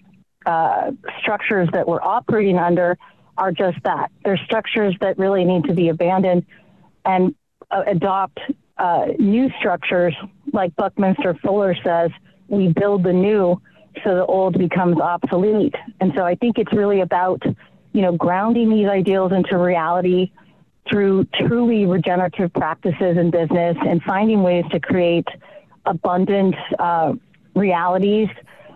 uh, 0.46 0.92
structures 1.20 1.70
that 1.74 1.88
we're 1.88 2.02
operating 2.02 2.58
under 2.58 2.98
are 3.38 3.52
just 3.52 3.78
that. 3.84 4.12
They're 4.24 4.40
structures 4.46 4.96
that 5.02 5.18
really 5.18 5.44
need 5.44 5.66
to 5.66 5.74
be 5.74 5.90
abandoned 5.90 6.46
and 7.06 7.36
uh, 7.70 7.84
adopt 7.86 8.40
uh, 8.78 9.08
new 9.20 9.50
structures, 9.60 10.16
like 10.54 10.76
Buckminster 10.76 11.34
Fuller 11.42 11.76
says, 11.84 12.12
we 12.48 12.72
build 12.72 13.04
the 13.04 13.14
new 13.14 13.62
so 14.04 14.16
the 14.16 14.26
old 14.26 14.58
becomes 14.58 15.00
obsolete. 15.00 15.76
And 16.00 16.14
so 16.16 16.24
I 16.24 16.36
think 16.36 16.60
it's 16.60 16.72
really 16.72 17.02
about, 17.02 17.42
you 17.94 18.02
know, 18.02 18.12
grounding 18.12 18.70
these 18.70 18.88
ideals 18.88 19.32
into 19.32 19.58
reality 19.58 20.32
through 20.90 21.26
truly 21.34 21.86
regenerative 21.86 22.54
practices 22.54 23.18
in 23.18 23.32
business 23.32 23.78
and 23.86 24.02
finding 24.04 24.44
ways 24.44 24.66
to 24.72 24.80
create 24.80 25.28
abundant 25.86 26.56
uh, 26.80 27.14
realities 27.56 28.30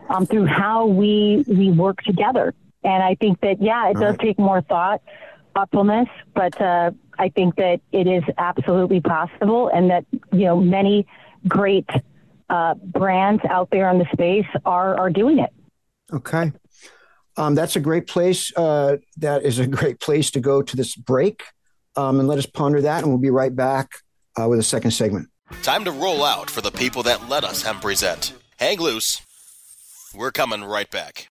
um, 0.09 0.25
through 0.25 0.45
how 0.45 0.85
we 0.85 1.43
we 1.47 1.71
work 1.71 2.01
together. 2.03 2.53
And 2.83 3.03
I 3.03 3.15
think 3.15 3.39
that 3.41 3.61
yeah, 3.61 3.89
it 3.89 3.95
All 3.95 4.01
does 4.01 4.11
right. 4.11 4.19
take 4.19 4.39
more 4.39 4.61
thought, 4.61 5.01
thoughtfulness, 5.53 6.07
but 6.33 6.59
uh, 6.59 6.91
I 7.19 7.29
think 7.29 7.55
that 7.57 7.81
it 7.91 8.07
is 8.07 8.23
absolutely 8.37 9.01
possible, 9.01 9.69
and 9.69 9.89
that 9.89 10.05
you 10.31 10.45
know 10.45 10.57
many 10.59 11.05
great 11.47 11.89
uh, 12.49 12.73
brands 12.75 13.43
out 13.49 13.69
there 13.71 13.89
in 13.89 13.99
the 13.99 14.07
space 14.11 14.47
are 14.65 14.97
are 14.97 15.09
doing 15.09 15.39
it. 15.39 15.53
Okay. 16.11 16.51
Um, 17.37 17.55
that's 17.55 17.75
a 17.75 17.79
great 17.79 18.07
place. 18.07 18.51
Uh, 18.55 18.97
that 19.17 19.43
is 19.43 19.59
a 19.59 19.67
great 19.67 19.99
place 19.99 20.31
to 20.31 20.39
go 20.39 20.61
to 20.61 20.75
this 20.75 20.95
break. 20.95 21.43
Um, 21.95 22.19
and 22.19 22.27
let 22.27 22.37
us 22.37 22.45
ponder 22.45 22.81
that, 22.81 23.03
and 23.03 23.11
we'll 23.11 23.19
be 23.19 23.29
right 23.29 23.53
back 23.53 23.89
uh, 24.39 24.47
with 24.47 24.59
a 24.59 24.63
second 24.63 24.91
segment. 24.91 25.29
Time 25.63 25.83
to 25.85 25.91
roll 25.91 26.23
out 26.23 26.49
for 26.49 26.61
the 26.61 26.71
people 26.71 27.03
that 27.03 27.29
let 27.29 27.43
us 27.43 27.63
hemp 27.63 27.81
present. 27.81 28.33
Hang 28.57 28.79
loose. 28.79 29.21
We're 30.15 30.31
coming 30.31 30.63
right 30.63 30.89
back. 30.89 31.30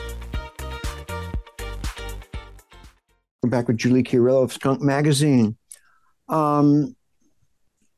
We're 3.43 3.49
back 3.49 3.67
with 3.67 3.77
Julie 3.77 4.03
Chiariello 4.03 4.43
of 4.43 4.53
Skunk 4.53 4.81
Magazine. 4.81 5.57
Um, 6.29 6.95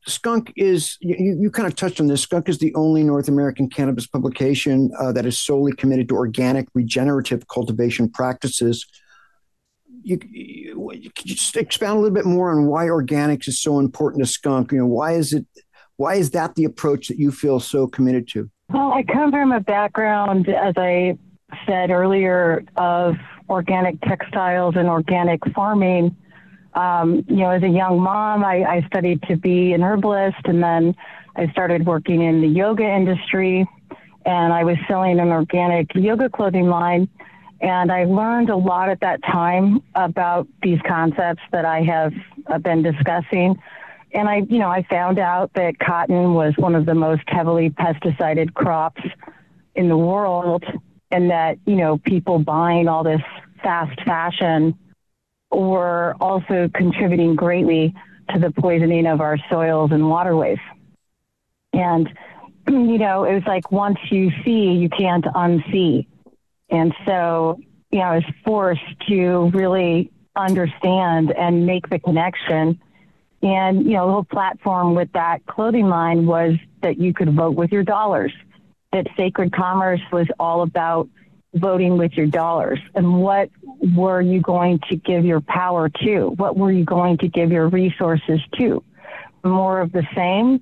Skunk 0.08 0.54
is, 0.56 0.98
you, 1.02 1.38
you 1.38 1.52
kind 1.52 1.68
of 1.68 1.76
touched 1.76 2.00
on 2.00 2.08
this. 2.08 2.22
Skunk 2.22 2.48
is 2.48 2.60
the 2.60 2.74
only 2.76 3.04
North 3.04 3.28
American 3.28 3.70
cannabis 3.70 4.08
publication 4.08 4.90
uh, 4.98 5.12
that 5.12 5.26
is 5.26 5.38
solely 5.38 5.74
committed 5.74 6.08
to 6.08 6.16
organic 6.16 6.70
regenerative 6.74 7.50
cultivation 7.50 8.10
practices. 8.10 8.86
You, 10.02 10.18
you, 10.32 10.92
you 10.94 11.12
just 11.26 11.58
expound 11.58 11.98
a 11.98 12.02
little 12.02 12.16
bit 12.16 12.26
more 12.26 12.50
on 12.50 12.68
why 12.68 12.86
organics 12.86 13.50
is 13.50 13.62
so 13.62 13.80
important 13.80 14.24
to 14.24 14.32
Skunk? 14.32 14.72
You 14.72 14.78
know, 14.78 14.86
why 14.86 15.16
is 15.16 15.34
it, 15.34 15.46
why 15.98 16.16
is 16.16 16.32
that 16.32 16.56
the 16.56 16.64
approach 16.64 17.10
that 17.10 17.20
you 17.20 17.34
feel 17.34 17.60
so 17.60 17.86
committed 17.86 18.30
to? 18.30 18.50
Well, 18.70 18.94
I 18.94 19.04
come 19.04 19.30
from 19.30 19.52
a 19.52 19.60
background, 19.60 20.48
as 20.48 20.76
I 20.78 21.18
said 21.66 21.92
earlier, 21.92 22.64
of 22.78 23.16
organic 23.54 24.02
textiles 24.02 24.76
and 24.76 24.90
organic 24.90 25.40
farming. 25.54 26.16
Um, 26.74 27.24
you 27.28 27.38
know, 27.38 27.52
as 27.52 27.64
a 27.64 27.68
young 27.68 28.00
mom, 28.00 28.44
I, 28.44 28.64
I 28.64 28.88
studied 28.88 29.22
to 29.24 29.38
be 29.38 29.74
an 29.74 29.84
herbalist, 29.84 30.46
and 30.46 30.62
then 30.62 30.96
I 31.36 31.48
started 31.52 31.86
working 31.86 32.22
in 32.22 32.42
the 32.42 32.48
yoga 32.48 32.84
industry, 32.84 33.66
and 34.26 34.52
I 34.52 34.64
was 34.64 34.78
selling 34.88 35.20
an 35.20 35.30
organic 35.30 35.94
yoga 35.96 36.30
clothing 36.30 36.68
line. 36.68 37.08
And 37.62 37.92
I 37.92 38.04
learned 38.04 38.50
a 38.50 38.58
lot 38.58 38.90
at 38.90 39.00
that 39.02 39.24
time 39.24 39.82
about 39.96 40.48
these 40.62 40.80
concepts 40.86 41.44
that 41.52 41.64
I 41.64 41.82
have 41.84 42.12
uh, 42.48 42.58
been 42.58 42.82
discussing. 42.82 43.58
And 44.14 44.28
I, 44.28 44.38
you 44.50 44.60
know, 44.60 44.68
I 44.68 44.84
found 44.90 45.18
out 45.18 45.54
that 45.54 45.80
cotton 45.80 46.34
was 46.34 46.54
one 46.58 46.76
of 46.76 46.86
the 46.86 46.94
most 46.94 47.24
heavily 47.28 47.70
pesticided 47.70 48.54
crops 48.54 49.02
in 49.76 49.88
the 49.88 49.98
world 49.98 50.66
and 51.14 51.30
that 51.30 51.60
you 51.66 51.76
know 51.76 51.98
people 52.00 52.40
buying 52.40 52.88
all 52.88 53.04
this 53.04 53.22
fast 53.64 54.00
fashion 54.04 54.78
were 55.52 56.16
also 56.20 56.70
contributing 56.74 57.36
greatly 57.36 57.94
to 58.34 58.40
the 58.40 58.52
poisoning 58.52 59.08
of 59.08 59.22
our 59.22 59.38
soils 59.50 59.92
and 59.92 60.10
waterways. 60.10 60.60
And 61.74 62.10
you 62.68 62.98
know, 62.98 63.26
it 63.26 63.34
was 63.34 63.44
like 63.46 63.72
once 63.72 63.98
you 64.10 64.32
see, 64.44 64.72
you 64.72 64.90
can't 64.90 65.26
unsee. 65.26 66.08
And 66.70 66.94
so, 67.06 67.60
you 67.92 68.00
know, 68.00 68.06
I 68.06 68.16
was 68.16 68.26
forced 68.44 68.82
to 69.08 69.52
really 69.54 70.12
understand 70.36 71.32
and 71.32 71.66
make 71.66 71.90
the 71.90 72.00
connection. 72.00 72.80
And, 73.42 73.86
you 73.86 73.92
know, 73.92 74.08
the 74.08 74.14
whole 74.14 74.24
platform 74.24 74.96
with 74.96 75.12
that 75.14 75.46
clothing 75.46 75.88
line 75.88 76.26
was 76.26 76.56
that 76.82 76.98
you 76.98 77.14
could 77.14 77.34
vote 77.36 77.56
with 77.56 77.72
your 77.72 77.84
dollars 77.84 78.34
that 78.94 79.08
sacred 79.18 79.52
commerce 79.52 80.02
was 80.12 80.28
all 80.40 80.62
about 80.62 81.10
voting 81.54 81.98
with 81.98 82.14
your 82.14 82.26
dollars 82.26 82.80
and 82.96 83.22
what 83.22 83.50
were 83.96 84.22
you 84.22 84.42
going 84.42 84.80
to 84.90 84.96
give 84.96 85.26
your 85.26 85.42
power 85.42 85.90
to? 85.90 86.30
What 86.30 86.58
were 86.58 86.72
you 86.72 86.86
going 86.86 87.18
to 87.20 87.28
give 87.28 87.52
your 87.52 87.68
resources 87.68 88.40
to? 88.58 88.84
More 89.44 89.82
of 89.82 89.92
the 89.92 90.06
same? 90.16 90.62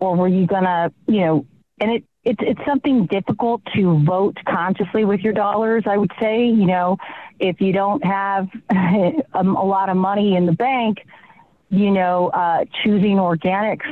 Or 0.00 0.16
were 0.16 0.28
you 0.28 0.46
going 0.46 0.64
to, 0.64 0.92
you 1.06 1.20
know, 1.20 1.46
and 1.80 1.90
it, 1.92 2.04
it's, 2.24 2.40
it's 2.42 2.60
something 2.66 3.06
difficult 3.06 3.62
to 3.76 4.02
vote 4.04 4.36
consciously 4.46 5.04
with 5.04 5.20
your 5.20 5.32
dollars, 5.32 5.84
I 5.86 5.96
would 5.96 6.12
say. 6.20 6.46
You 6.46 6.66
know, 6.66 6.96
if 7.38 7.60
you 7.60 7.72
don't 7.72 8.04
have 8.04 8.48
um, 9.34 9.56
a 9.56 9.64
lot 9.64 9.88
of 9.88 9.96
money 9.96 10.36
in 10.36 10.46
the 10.46 10.52
bank, 10.52 10.98
you 11.68 11.90
know, 11.90 12.28
uh, 12.28 12.64
choosing 12.82 13.16
organics 13.16 13.86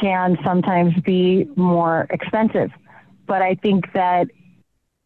can 0.00 0.38
sometimes 0.44 0.94
be 1.00 1.48
more 1.56 2.06
expensive. 2.10 2.70
But 3.26 3.42
I 3.42 3.54
think 3.56 3.92
that 3.94 4.28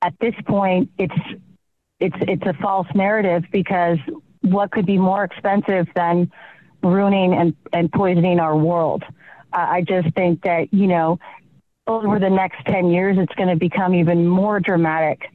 at 0.02 0.14
this 0.20 0.34
point, 0.46 0.90
it's 0.98 1.14
it's 1.98 2.16
it's 2.20 2.46
a 2.46 2.54
false 2.54 2.86
narrative 2.94 3.44
because 3.52 3.98
what 4.42 4.70
could 4.70 4.86
be 4.86 4.98
more 4.98 5.24
expensive 5.24 5.86
than 5.94 6.30
ruining 6.82 7.34
and, 7.34 7.54
and 7.72 7.92
poisoning 7.92 8.40
our 8.40 8.56
world? 8.56 9.04
Uh, 9.52 9.66
I 9.68 9.82
just 9.82 10.14
think 10.14 10.42
that 10.42 10.72
you 10.72 10.86
know 10.86 11.18
over 11.86 12.18
the 12.18 12.30
next 12.30 12.64
10 12.66 12.90
years, 12.90 13.16
it's 13.18 13.34
going 13.34 13.48
to 13.48 13.56
become 13.56 13.94
even 13.94 14.26
more 14.26 14.60
dramatic 14.60 15.28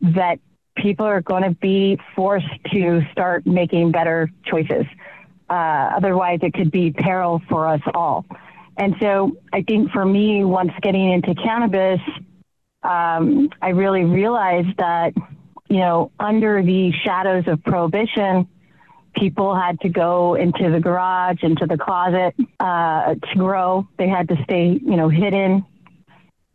that 0.00 0.38
people 0.76 1.04
are 1.04 1.20
going 1.20 1.42
to 1.42 1.50
be 1.50 1.98
forced 2.16 2.46
to 2.72 3.02
start 3.12 3.46
making 3.46 3.90
better 3.92 4.30
choices. 4.44 4.86
Uh, 5.50 5.90
otherwise, 5.96 6.38
it 6.42 6.54
could 6.54 6.70
be 6.70 6.92
peril 6.92 7.42
for 7.48 7.66
us 7.66 7.80
all. 7.94 8.24
And 8.76 8.94
so 9.00 9.36
I 9.52 9.62
think 9.62 9.90
for 9.90 10.04
me, 10.04 10.44
once 10.44 10.72
getting 10.82 11.10
into 11.12 11.34
cannabis, 11.34 12.00
um, 12.88 13.50
I 13.60 13.70
really 13.70 14.04
realized 14.04 14.76
that, 14.78 15.12
you 15.68 15.78
know, 15.78 16.10
under 16.18 16.62
the 16.62 16.92
shadows 17.04 17.44
of 17.46 17.62
prohibition, 17.62 18.48
people 19.14 19.54
had 19.54 19.78
to 19.80 19.88
go 19.88 20.34
into 20.34 20.70
the 20.70 20.80
garage, 20.80 21.42
into 21.42 21.66
the 21.66 21.76
closet 21.76 22.34
uh, 22.58 23.14
to 23.14 23.34
grow. 23.36 23.86
They 23.98 24.08
had 24.08 24.28
to 24.28 24.42
stay, 24.44 24.80
you 24.82 24.96
know, 24.96 25.08
hidden. 25.08 25.66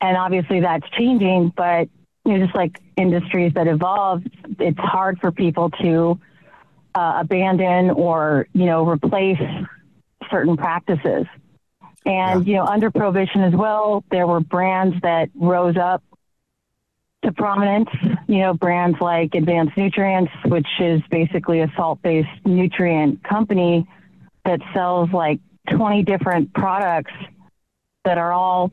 And 0.01 0.17
obviously 0.17 0.61
that's 0.61 0.89
changing, 0.97 1.53
but, 1.55 1.87
you 2.25 2.33
know, 2.33 2.45
just 2.45 2.55
like 2.55 2.79
industries 2.97 3.53
that 3.53 3.67
evolve, 3.67 4.23
it's 4.59 4.79
hard 4.79 5.19
for 5.19 5.31
people 5.31 5.69
to 5.69 6.19
uh, 6.95 7.19
abandon 7.21 7.91
or, 7.91 8.47
you 8.53 8.65
know, 8.65 8.87
replace 8.87 9.41
certain 10.31 10.57
practices. 10.57 11.25
And, 12.05 12.45
yeah. 12.45 12.51
you 12.51 12.53
know, 12.57 12.65
under 12.65 12.91
prohibition 12.91 13.41
as 13.41 13.53
well, 13.53 14.03
there 14.09 14.25
were 14.25 14.39
brands 14.39 14.95
that 15.03 15.29
rose 15.35 15.77
up 15.77 16.03
to 17.23 17.31
prominence, 17.31 17.89
you 18.27 18.39
know, 18.39 18.53
brands 18.53 18.97
like 19.01 19.35
Advanced 19.35 19.75
Nutrients, 19.77 20.31
which 20.45 20.67
is 20.79 21.01
basically 21.09 21.61
a 21.61 21.71
salt 21.75 22.01
based 22.01 22.29
nutrient 22.45 23.23
company 23.23 23.87
that 24.45 24.59
sells 24.73 25.09
like 25.11 25.39
20 25.71 26.03
different 26.03 26.53
products 26.53 27.13
that 28.05 28.17
are 28.17 28.31
all 28.31 28.71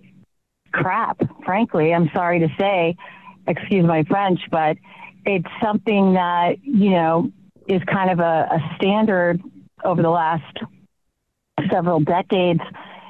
crap, 0.72 1.18
frankly. 1.44 1.94
I'm 1.94 2.10
sorry 2.12 2.40
to 2.40 2.48
say, 2.58 2.96
excuse 3.46 3.84
my 3.84 4.02
French, 4.04 4.40
but 4.50 4.76
it's 5.24 5.48
something 5.62 6.14
that, 6.14 6.56
you 6.62 6.90
know, 6.90 7.30
is 7.68 7.82
kind 7.84 8.10
of 8.10 8.18
a, 8.18 8.48
a 8.50 8.74
standard 8.76 9.40
over 9.84 10.02
the 10.02 10.10
last 10.10 10.58
several 11.70 12.00
decades 12.00 12.60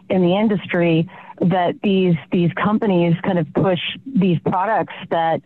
in 0.09 0.23
the 0.23 0.37
industry 0.37 1.09
that 1.41 1.81
these 1.83 2.15
these 2.31 2.53
companies 2.53 3.15
kind 3.23 3.39
of 3.39 3.47
push 3.55 3.81
these 4.07 4.39
products 4.41 4.95
that 5.11 5.41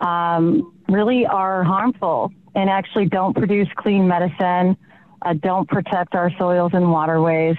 um, 0.00 0.74
really 0.88 1.26
are 1.26 1.62
harmful 1.62 2.32
and 2.54 2.68
actually 2.68 3.06
don't 3.06 3.36
produce 3.36 3.68
clean 3.76 4.08
medicine, 4.08 4.76
uh, 5.22 5.34
don't 5.34 5.68
protect 5.68 6.14
our 6.14 6.30
soils 6.36 6.72
and 6.74 6.90
waterways, 6.90 7.56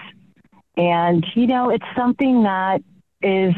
and 0.75 1.25
you 1.35 1.47
know 1.47 1.69
it's 1.69 1.85
something 1.95 2.43
that 2.43 2.83
is 3.21 3.53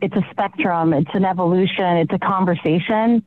it's 0.00 0.14
a 0.14 0.26
spectrum, 0.30 0.92
it's 0.92 1.10
an 1.14 1.24
evolution, 1.24 1.96
it's 1.96 2.12
a 2.12 2.18
conversation. 2.18 3.24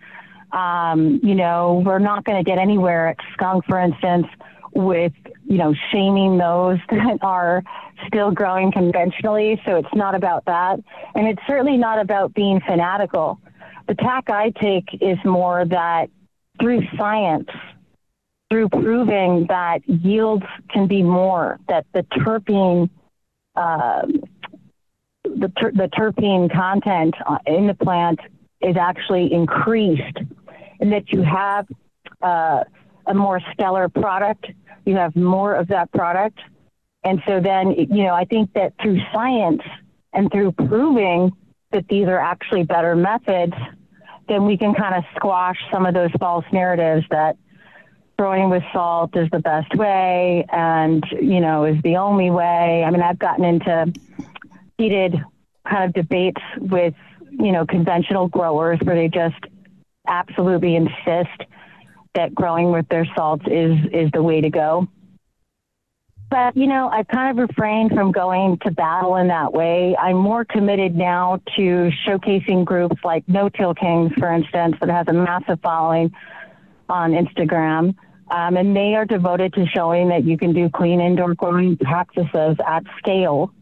Um, 0.52 1.20
you 1.24 1.36
know, 1.36 1.82
we're 1.86 2.00
not 2.00 2.24
going 2.24 2.38
to 2.38 2.50
get 2.50 2.58
anywhere 2.58 3.10
at 3.10 3.18
Skunk, 3.34 3.66
for 3.66 3.80
instance, 3.80 4.28
with 4.74 5.14
you 5.46 5.58
know 5.58 5.74
shaming 5.92 6.38
those 6.38 6.78
that 6.90 7.18
are 7.22 7.64
still 8.06 8.32
growing 8.32 8.72
conventionally. 8.72 9.62
So 9.66 9.78
it's 9.78 9.96
not 9.96 10.16
about 10.16 10.46
that, 10.46 10.80
and 11.16 11.28
it's 11.28 11.42
certainly 11.48 11.78
not 11.78 12.00
about 12.00 12.34
being 12.34 12.62
fanatical. 12.62 13.40
The 13.88 13.96
tack 13.96 14.30
I 14.30 14.52
take 14.52 15.02
is 15.02 15.18
more 15.24 15.66
that 15.66 16.10
through 16.60 16.82
science, 16.98 17.50
through 18.50 18.70
proving 18.70 19.46
that 19.50 19.88
yields 19.88 20.46
can 20.70 20.88
be 20.88 21.04
more, 21.04 21.60
that 21.68 21.86
the 21.94 22.04
terpene, 22.04 22.90
uh, 23.56 24.06
the, 25.24 25.52
ter- 25.60 25.72
the 25.72 25.90
terpene 25.98 26.52
content 26.52 27.16
in 27.46 27.68
the 27.68 27.74
plant 27.74 28.20
is 28.62 28.76
actually 28.76 29.32
increased, 29.32 30.18
and 30.80 30.92
that 30.92 31.12
you 31.12 31.22
have 31.22 31.68
uh, 32.22 32.64
a 33.06 33.14
more 33.14 33.40
stellar 33.54 33.88
product, 33.90 34.48
you 34.86 34.96
have 34.96 35.16
more 35.16 35.54
of 35.54 35.68
that 35.68 35.92
product. 35.92 36.40
And 37.04 37.22
so 37.28 37.40
then, 37.40 37.72
you 37.72 38.04
know, 38.04 38.14
I 38.14 38.26
think 38.26 38.54
that 38.54 38.74
through 38.82 39.00
science 39.14 39.62
and 40.14 40.32
through 40.32 40.52
proving 40.54 41.32
that 41.72 41.88
these 41.88 42.08
are 42.08 42.20
actually 42.20 42.64
better 42.64 42.96
methods, 42.96 43.54
then 44.28 44.46
we 44.46 44.58
can 44.58 44.74
kind 44.74 44.96
of 44.96 45.04
squash 45.16 45.58
some 45.72 45.86
of 45.86 45.94
those 45.94 46.12
false 46.20 46.46
narratives 46.52 47.06
that 47.12 47.38
growing 48.18 48.50
with 48.50 48.64
salt 48.74 49.16
is 49.16 49.30
the 49.32 49.40
best 49.40 49.74
way 49.76 50.46
and, 50.52 51.04
you 51.22 51.40
know, 51.40 51.66
is 51.66 51.82
the 51.84 51.98
only 51.98 52.32
way. 52.32 52.84
I 52.84 52.90
mean, 52.90 53.02
I've 53.02 53.20
gotten 53.20 53.46
into 53.46 53.94
heated 54.78 55.16
kind 55.70 55.84
of 55.84 55.94
debates 55.94 56.42
with, 56.58 56.96
you 57.32 57.52
know, 57.52 57.66
conventional 57.66 58.28
growers 58.28 58.80
where 58.84 58.96
they 58.96 59.08
just 59.08 59.38
absolutely 60.08 60.76
insist 60.76 61.44
that 62.16 62.34
growing 62.34 62.72
with 62.72 62.88
their 62.90 63.06
salts 63.16 63.46
is 63.46 63.78
is 63.94 64.10
the 64.14 64.24
way 64.24 64.42
to 64.42 64.50
go. 64.50 64.88
But 66.30 66.58
you 66.58 66.68
know, 66.68 66.90
I've 66.90 67.08
kind 67.08 67.32
of 67.32 67.50
refrained 67.50 67.92
from 67.92 68.12
going 68.12 68.58
to 68.60 68.72
battle 68.72 69.16
in 69.16 69.28
that 69.30 69.54
way. 69.54 69.96
I'm 69.98 70.18
more 70.18 70.44
committed 70.44 70.96
now 70.96 71.42
to 71.56 71.92
showcasing 72.06 72.66
groups 72.66 72.98
like 73.04 73.28
No 73.28 73.50
Till 73.50 73.74
Kings, 73.74 74.12
for 74.18 74.32
instance, 74.32 74.76
that 74.80 74.90
has 74.90 75.08
a 75.08 75.14
massive 75.14 75.62
following 75.62 76.14
on 76.90 77.12
Instagram. 77.12 77.96
Um, 78.30 78.58
and 78.58 78.76
they 78.76 78.96
are 78.96 79.06
devoted 79.06 79.54
to 79.54 79.66
showing 79.68 80.10
that 80.10 80.26
you 80.26 80.38
can 80.38 80.52
do 80.52 80.70
clean 80.70 81.00
indoor 81.00 81.34
growing 81.34 81.78
practices 81.78 82.58
at 82.66 82.84
scale. 82.98 83.54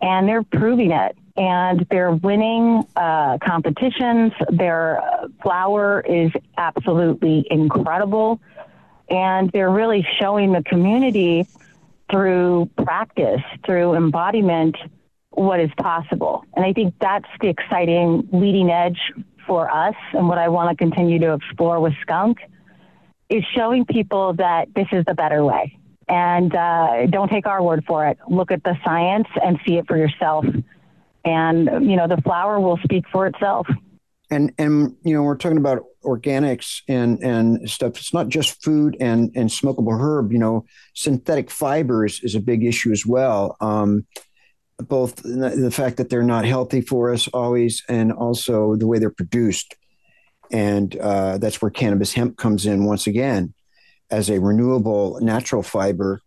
And 0.00 0.26
they're 0.26 0.44
proving 0.44 0.92
it 0.92 1.14
and 1.38 1.86
they're 1.90 2.12
winning 2.12 2.84
uh, 2.96 3.38
competitions. 3.38 4.32
Their 4.50 5.00
flower 5.40 6.00
is 6.00 6.32
absolutely 6.56 7.46
incredible, 7.48 8.40
and 9.08 9.50
they're 9.52 9.70
really 9.70 10.06
showing 10.18 10.52
the 10.52 10.64
community 10.64 11.46
through 12.10 12.70
practice, 12.82 13.40
through 13.64 13.94
embodiment, 13.94 14.76
what 15.30 15.60
is 15.60 15.70
possible. 15.78 16.44
And 16.56 16.64
I 16.64 16.72
think 16.72 16.94
that's 17.00 17.28
the 17.40 17.48
exciting 17.48 18.28
leading 18.32 18.70
edge 18.70 18.98
for 19.46 19.70
us, 19.70 19.94
and 20.12 20.28
what 20.28 20.38
I 20.38 20.48
want 20.48 20.70
to 20.70 20.76
continue 20.76 21.18
to 21.20 21.34
explore 21.34 21.80
with 21.80 21.94
Skunk 22.02 22.38
is 23.30 23.44
showing 23.56 23.84
people 23.84 24.34
that 24.34 24.68
this 24.74 24.86
is 24.92 25.04
the 25.06 25.14
better 25.14 25.44
way. 25.44 25.78
And 26.08 26.54
uh, 26.54 27.06
don't 27.06 27.28
take 27.28 27.46
our 27.46 27.62
word 27.62 27.84
for 27.86 28.06
it. 28.06 28.18
Look 28.28 28.50
at 28.50 28.62
the 28.64 28.76
science 28.84 29.28
and 29.42 29.58
see 29.66 29.76
it 29.76 29.86
for 29.86 29.96
yourself 29.96 30.44
and 31.28 31.88
you 31.88 31.96
know 31.96 32.06
the 32.08 32.20
flower 32.22 32.60
will 32.60 32.78
speak 32.84 33.04
for 33.12 33.26
itself 33.26 33.66
and 34.30 34.52
and 34.58 34.96
you 35.02 35.14
know 35.14 35.22
we're 35.22 35.36
talking 35.36 35.58
about 35.58 35.84
organics 36.04 36.82
and 36.88 37.22
and 37.22 37.68
stuff. 37.68 37.96
It's 37.96 38.14
not 38.14 38.28
just 38.28 38.62
food 38.62 38.96
and 39.00 39.30
and 39.34 39.48
smokable 39.48 39.98
herb 39.98 40.32
you 40.32 40.38
know 40.38 40.64
synthetic 40.94 41.50
fibers 41.50 42.20
is 42.22 42.34
a 42.34 42.40
big 42.40 42.64
issue 42.64 42.92
as 42.92 43.06
well. 43.06 43.56
Um, 43.60 44.06
both 44.78 45.16
the 45.16 45.70
fact 45.72 45.96
that 45.96 46.08
they're 46.08 46.22
not 46.22 46.44
healthy 46.44 46.80
for 46.80 47.12
us 47.12 47.26
always 47.28 47.82
and 47.88 48.12
also 48.12 48.76
the 48.76 48.86
way 48.86 48.98
they're 48.98 49.10
produced. 49.10 49.74
And 50.52 50.96
uh, 50.96 51.38
that's 51.38 51.60
where 51.60 51.70
cannabis 51.70 52.12
hemp 52.12 52.36
comes 52.36 52.64
in 52.64 52.84
once 52.84 53.06
again 53.06 53.54
as 54.10 54.30
a 54.30 54.40
renewable 54.40 55.18
natural 55.20 55.62
fiber 55.62 56.22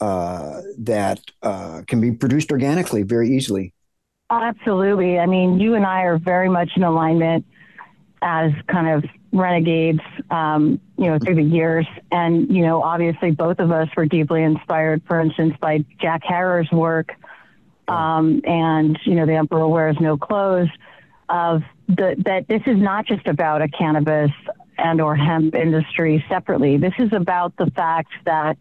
uh, 0.00 0.60
that 0.78 1.20
uh, 1.42 1.82
can 1.86 2.00
be 2.00 2.12
produced 2.12 2.50
organically 2.50 3.02
very 3.02 3.30
easily 3.30 3.72
Absolutely. 4.30 5.18
I 5.18 5.26
mean, 5.26 5.60
you 5.60 5.74
and 5.74 5.86
I 5.86 6.02
are 6.02 6.18
very 6.18 6.48
much 6.48 6.70
in 6.76 6.82
alignment 6.82 7.46
as 8.22 8.50
kind 8.66 8.88
of 8.88 9.10
renegades, 9.32 10.00
um, 10.30 10.80
you 10.98 11.06
know, 11.06 11.18
through 11.18 11.36
the 11.36 11.42
years. 11.42 11.86
And, 12.10 12.50
you 12.50 12.62
know, 12.62 12.82
obviously 12.82 13.30
both 13.30 13.60
of 13.60 13.70
us 13.70 13.88
were 13.96 14.06
deeply 14.06 14.42
inspired, 14.42 15.02
for 15.06 15.20
instance, 15.20 15.54
by 15.60 15.84
Jack 16.00 16.22
Herer's 16.24 16.70
work 16.72 17.12
um, 17.86 18.40
and, 18.44 18.98
you 19.04 19.14
know, 19.14 19.26
The 19.26 19.34
Emperor 19.34 19.68
Wears 19.68 19.96
No 20.00 20.16
Clothes 20.16 20.68
of 21.28 21.62
the, 21.88 22.16
that 22.24 22.48
this 22.48 22.62
is 22.66 22.78
not 22.78 23.06
just 23.06 23.26
about 23.26 23.62
a 23.62 23.68
cannabis 23.68 24.32
and 24.78 25.00
or 25.00 25.14
hemp 25.14 25.54
industry 25.54 26.24
separately. 26.28 26.78
This 26.78 26.94
is 26.98 27.12
about 27.12 27.56
the 27.56 27.70
fact 27.70 28.10
that 28.24 28.58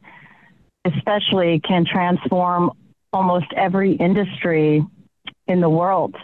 especially 0.86 1.60
can 1.60 1.86
transform 1.86 2.71
almost 3.12 3.47
every 3.56 3.93
industry 3.93 4.86
in 5.48 5.62
the 5.62 5.70
world 5.70 6.16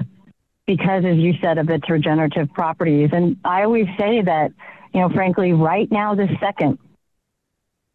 because, 0.65 1.03
as 1.05 1.17
you 1.17 1.33
said, 1.41 1.57
of 1.57 1.69
its 1.69 1.89
regenerative 1.89 2.51
properties. 2.53 3.09
And 3.11 3.37
I 3.43 3.63
always 3.63 3.87
say 3.99 4.21
that, 4.21 4.51
you 4.93 5.01
know, 5.01 5.09
frankly, 5.09 5.53
right 5.53 5.91
now, 5.91 6.15
this 6.15 6.29
second, 6.39 6.77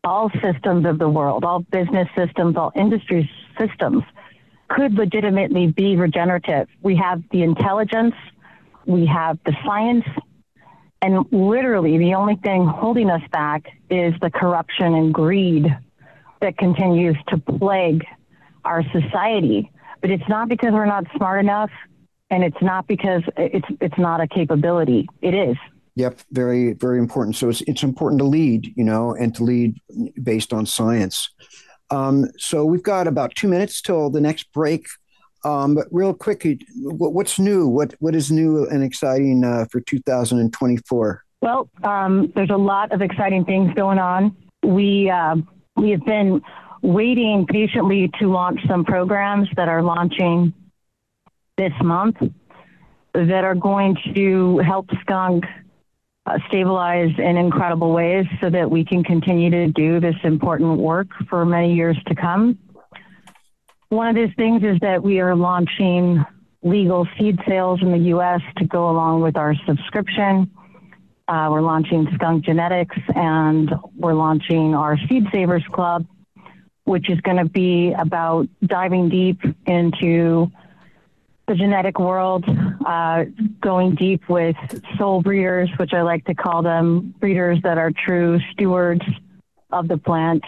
all 0.04 0.30
systems 0.42 0.86
of 0.86 0.98
the 0.98 1.08
world, 1.08 1.44
all 1.44 1.60
business 1.60 2.08
systems, 2.16 2.56
all 2.56 2.72
industry 2.76 3.30
systems 3.58 4.02
could 4.68 4.94
legitimately 4.94 5.68
be 5.68 5.96
regenerative. 5.96 6.68
We 6.82 6.96
have 6.96 7.22
the 7.30 7.42
intelligence, 7.42 8.14
we 8.84 9.06
have 9.06 9.38
the 9.44 9.54
science, 9.64 10.04
and 11.02 11.24
literally 11.30 11.98
the 11.98 12.14
only 12.14 12.36
thing 12.36 12.66
holding 12.66 13.10
us 13.10 13.22
back 13.30 13.66
is 13.90 14.14
the 14.20 14.30
corruption 14.30 14.94
and 14.94 15.14
greed 15.14 15.66
that 16.40 16.58
continues 16.58 17.16
to 17.28 17.38
plague 17.38 18.04
our 18.64 18.82
society 18.92 19.70
but 20.06 20.12
it's 20.12 20.28
not 20.28 20.48
because 20.48 20.70
we're 20.72 20.86
not 20.86 21.04
smart 21.16 21.40
enough 21.40 21.70
and 22.30 22.44
it's 22.44 22.62
not 22.62 22.86
because 22.86 23.22
it's 23.36 23.66
it's 23.80 23.98
not 23.98 24.20
a 24.20 24.28
capability. 24.28 25.08
It 25.20 25.34
is. 25.34 25.56
Yep 25.96 26.20
very 26.30 26.74
very 26.74 27.00
important. 27.00 27.34
So 27.34 27.48
it's 27.48 27.60
it's 27.62 27.82
important 27.82 28.20
to 28.20 28.24
lead 28.24 28.72
you 28.76 28.84
know 28.84 29.16
and 29.16 29.34
to 29.34 29.42
lead 29.42 29.76
based 30.22 30.52
on 30.52 30.64
science. 30.64 31.28
Um, 31.90 32.26
so 32.38 32.64
we've 32.64 32.84
got 32.84 33.08
about 33.08 33.34
two 33.34 33.48
minutes 33.48 33.82
till 33.82 34.08
the 34.08 34.20
next 34.20 34.52
break. 34.52 34.86
Um, 35.44 35.74
but 35.74 35.88
real 35.90 36.14
quick 36.14 36.46
what's 36.84 37.40
new? 37.40 37.66
What 37.66 37.96
what 37.98 38.14
is 38.14 38.30
new 38.30 38.64
and 38.68 38.84
exciting 38.84 39.42
uh, 39.42 39.64
for 39.72 39.80
2024 39.80 41.24
well 41.42 41.68
um, 41.82 42.32
there's 42.36 42.50
a 42.50 42.56
lot 42.56 42.92
of 42.92 43.02
exciting 43.02 43.44
things 43.44 43.74
going 43.74 43.98
on. 43.98 44.36
We 44.62 45.10
uh, 45.10 45.34
we 45.74 45.90
have 45.90 46.04
been 46.04 46.42
waiting 46.82 47.46
patiently 47.46 48.10
to 48.20 48.30
launch 48.30 48.60
some 48.66 48.84
programs 48.84 49.48
that 49.56 49.68
are 49.68 49.82
launching 49.82 50.52
this 51.56 51.72
month 51.82 52.16
that 53.12 53.44
are 53.44 53.54
going 53.54 53.96
to 54.14 54.58
help 54.58 54.86
skunk 55.00 55.44
uh, 56.26 56.38
stabilize 56.48 57.12
in 57.18 57.36
incredible 57.36 57.92
ways 57.92 58.26
so 58.40 58.50
that 58.50 58.70
we 58.70 58.84
can 58.84 59.02
continue 59.04 59.50
to 59.50 59.68
do 59.68 60.00
this 60.00 60.16
important 60.24 60.78
work 60.78 61.06
for 61.30 61.44
many 61.46 61.74
years 61.74 61.96
to 62.06 62.14
come. 62.14 62.58
One 63.88 64.08
of 64.08 64.16
those 64.16 64.34
things 64.36 64.62
is 64.64 64.78
that 64.80 65.02
we 65.02 65.20
are 65.20 65.34
launching 65.34 66.24
legal 66.62 67.06
seed 67.16 67.38
sales 67.46 67.80
in 67.80 67.92
the 67.92 68.10
US 68.16 68.40
to 68.58 68.64
go 68.64 68.90
along 68.90 69.22
with 69.22 69.36
our 69.36 69.54
subscription. 69.66 70.50
Uh, 71.28 71.48
we're 71.50 71.62
launching 71.62 72.08
Skunk 72.14 72.44
Genetics 72.44 72.96
and 73.14 73.72
we're 73.96 74.14
launching 74.14 74.74
our 74.74 74.98
Seed 75.08 75.26
Savers 75.32 75.64
Club 75.72 76.06
which 76.86 77.10
is 77.10 77.20
going 77.20 77.36
to 77.36 77.44
be 77.44 77.92
about 77.98 78.48
diving 78.64 79.08
deep 79.08 79.40
into 79.66 80.50
the 81.48 81.54
genetic 81.54 81.98
world, 81.98 82.44
uh, 82.86 83.24
going 83.60 83.96
deep 83.96 84.28
with 84.28 84.56
soul 84.96 85.20
breeders, 85.20 85.68
which 85.78 85.92
I 85.92 86.02
like 86.02 86.24
to 86.26 86.34
call 86.34 86.62
them 86.62 87.12
breeders 87.18 87.58
that 87.64 87.76
are 87.76 87.90
true 87.90 88.38
stewards 88.52 89.02
of 89.70 89.88
the 89.88 89.98
plant, 89.98 90.44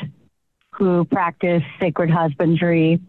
who 0.71 1.05
practice 1.05 1.63
sacred 1.81 2.09
husbandry 2.09 3.01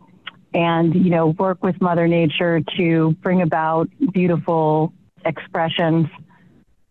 and 0.55 0.95
you 0.95 1.11
know 1.11 1.27
work 1.27 1.63
with 1.63 1.79
Mother 1.79 2.07
Nature 2.07 2.61
to 2.77 3.15
bring 3.21 3.43
about 3.43 3.89
beautiful 4.11 4.91
expressions. 5.23 6.07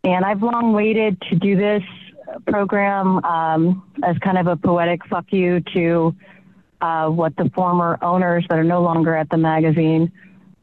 And 0.05 0.25
I've 0.25 0.43
long 0.43 0.73
waited 0.73 1.21
to 1.23 1.35
do 1.35 1.57
this 1.57 1.83
program 2.47 3.25
um, 3.25 3.83
as 4.03 4.17
kind 4.19 4.39
of 4.39 4.47
a 4.47 4.57
poetic 4.57 5.05
fuck 5.07 5.27
you 5.31 5.61
to 5.75 6.15
uh, 6.81 7.09
what 7.09 7.37
the 7.37 7.51
former 7.55 7.99
owners 8.03 8.45
that 8.49 8.59
are 8.59 8.65
no 8.65 8.83
longer 8.83 9.15
at 9.15 9.29
the 9.31 9.37
magazine. 9.37 10.13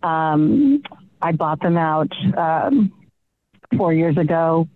Um, 0.04 0.84
I 1.22 1.32
bought 1.32 1.62
them 1.62 1.78
out 1.78 2.12
um, 2.38 2.94
four 3.78 3.94
years 3.94 4.18
ago, 4.18 4.68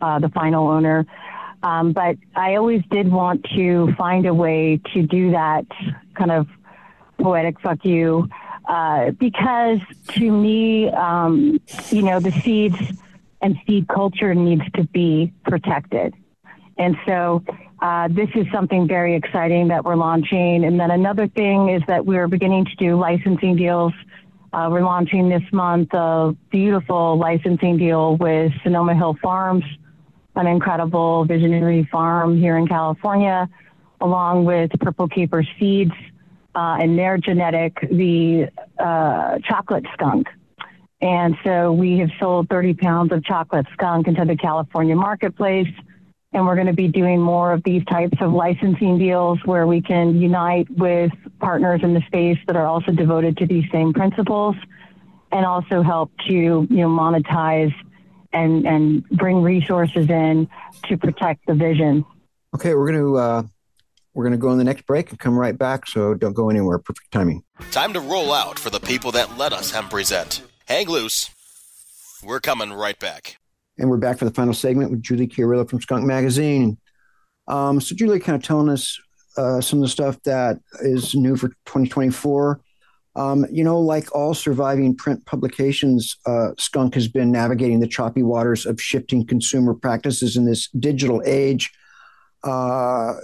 uh, 0.00 0.18
the 0.18 0.28
final 0.30 0.68
owner. 0.68 1.06
Um, 1.62 1.92
but 1.92 2.16
I 2.36 2.54
always 2.54 2.82
did 2.90 3.10
want 3.10 3.44
to 3.56 3.92
find 3.96 4.26
a 4.26 4.34
way 4.34 4.80
to 4.94 5.02
do 5.02 5.32
that 5.32 5.66
kind 6.14 6.30
of 6.30 6.46
poetic 7.20 7.60
fuck 7.60 7.84
you 7.84 8.28
uh, 8.68 9.10
because 9.12 9.78
to 10.08 10.30
me, 10.30 10.88
um, 10.90 11.60
you 11.90 12.02
know, 12.02 12.20
the 12.20 12.30
seeds 12.30 12.78
and 13.40 13.56
seed 13.66 13.88
culture 13.88 14.34
needs 14.34 14.62
to 14.76 14.84
be 14.84 15.32
protected. 15.44 16.14
And 16.78 16.96
so 17.06 17.42
uh, 17.80 18.08
this 18.08 18.28
is 18.34 18.46
something 18.52 18.86
very 18.86 19.14
exciting 19.14 19.68
that 19.68 19.84
we're 19.84 19.96
launching. 19.96 20.64
And 20.64 20.78
then 20.78 20.90
another 20.90 21.28
thing 21.28 21.68
is 21.70 21.82
that 21.88 22.06
we're 22.06 22.28
beginning 22.28 22.64
to 22.64 22.76
do 22.76 22.96
licensing 22.98 23.56
deals. 23.56 23.92
Uh, 24.52 24.68
we're 24.70 24.84
launching 24.84 25.28
this 25.28 25.42
month 25.52 25.92
a 25.92 26.34
beautiful 26.50 27.18
licensing 27.18 27.76
deal 27.76 28.16
with 28.16 28.52
Sonoma 28.62 28.94
Hill 28.94 29.16
Farms, 29.22 29.64
an 30.34 30.46
incredible 30.46 31.24
visionary 31.24 31.86
farm 31.90 32.38
here 32.38 32.56
in 32.56 32.66
California, 32.66 33.48
along 34.00 34.44
with 34.44 34.70
Purple 34.80 35.08
Caper 35.08 35.44
Seeds 35.58 35.92
uh, 36.54 36.78
and 36.80 36.98
their 36.98 37.18
genetic, 37.18 37.78
the 37.90 38.48
uh, 38.78 39.38
chocolate 39.40 39.84
skunk. 39.92 40.28
And 41.00 41.36
so 41.44 41.72
we 41.72 41.98
have 41.98 42.10
sold 42.18 42.48
30 42.48 42.74
pounds 42.74 43.12
of 43.12 43.22
chocolate 43.24 43.66
skunk 43.72 44.08
into 44.08 44.24
the 44.24 44.36
California 44.36 44.96
marketplace 44.96 45.68
and 46.32 46.46
we're 46.46 46.54
going 46.54 46.66
to 46.66 46.72
be 46.72 46.88
doing 46.88 47.20
more 47.20 47.52
of 47.52 47.62
these 47.64 47.84
types 47.86 48.18
of 48.20 48.32
licensing 48.32 48.98
deals 48.98 49.38
where 49.44 49.66
we 49.66 49.80
can 49.80 50.20
unite 50.20 50.68
with 50.70 51.10
partners 51.40 51.80
in 51.82 51.94
the 51.94 52.02
space 52.02 52.38
that 52.46 52.56
are 52.56 52.66
also 52.66 52.92
devoted 52.92 53.36
to 53.38 53.46
these 53.46 53.64
same 53.72 53.92
principles 53.92 54.54
and 55.32 55.46
also 55.46 55.82
help 55.82 56.10
to 56.26 56.32
you 56.32 56.66
know 56.68 56.88
monetize 56.88 57.74
and 58.32 58.66
and 58.66 59.08
bring 59.10 59.42
resources 59.42 60.08
in 60.08 60.48
to 60.84 60.96
protect 60.96 61.46
the 61.46 61.54
vision. 61.54 62.04
Okay 62.54 62.74
we're 62.74 62.90
going 62.90 63.00
to 63.00 63.16
uh, 63.16 63.42
we're 64.14 64.24
going 64.24 64.32
to 64.32 64.38
go 64.38 64.48
on 64.48 64.58
the 64.58 64.64
next 64.64 64.86
break 64.86 65.10
and 65.10 65.18
come 65.18 65.38
right 65.38 65.56
back 65.56 65.86
so 65.86 66.14
don't 66.14 66.34
go 66.34 66.50
anywhere. 66.50 66.78
Perfect 66.78 67.10
timing. 67.10 67.42
Time 67.70 67.92
to 67.94 68.00
roll 68.00 68.32
out 68.32 68.58
for 68.58 68.70
the 68.70 68.80
people 68.80 69.12
that 69.12 69.38
let 69.38 69.52
us 69.52 69.70
hemp 69.70 69.90
present. 69.90 70.42
Hang 70.66 70.88
loose. 70.88 71.30
We're 72.22 72.40
coming 72.40 72.72
right 72.72 72.98
back 72.98 73.37
and 73.78 73.88
we're 73.88 73.96
back 73.96 74.18
for 74.18 74.24
the 74.24 74.32
final 74.32 74.54
segment 74.54 74.90
with 74.90 75.02
Julie 75.02 75.28
Chiariello 75.28 75.68
from 75.68 75.80
Skunk 75.80 76.04
Magazine. 76.04 76.78
Um, 77.46 77.80
so, 77.80 77.94
Julie, 77.94 78.20
kind 78.20 78.36
of 78.36 78.42
telling 78.42 78.68
us 78.68 78.98
uh, 79.36 79.60
some 79.60 79.78
of 79.78 79.84
the 79.84 79.88
stuff 79.88 80.20
that 80.24 80.58
is 80.80 81.14
new 81.14 81.36
for 81.36 81.48
2024. 81.66 82.60
Um, 83.16 83.46
you 83.50 83.64
know, 83.64 83.80
like 83.80 84.14
all 84.14 84.34
surviving 84.34 84.94
print 84.94 85.24
publications, 85.26 86.16
uh, 86.26 86.50
Skunk 86.58 86.94
has 86.94 87.08
been 87.08 87.32
navigating 87.32 87.80
the 87.80 87.86
choppy 87.86 88.22
waters 88.22 88.66
of 88.66 88.80
shifting 88.80 89.26
consumer 89.26 89.74
practices 89.74 90.36
in 90.36 90.44
this 90.44 90.68
digital 90.78 91.22
age. 91.24 91.70
Uh, 92.44 93.14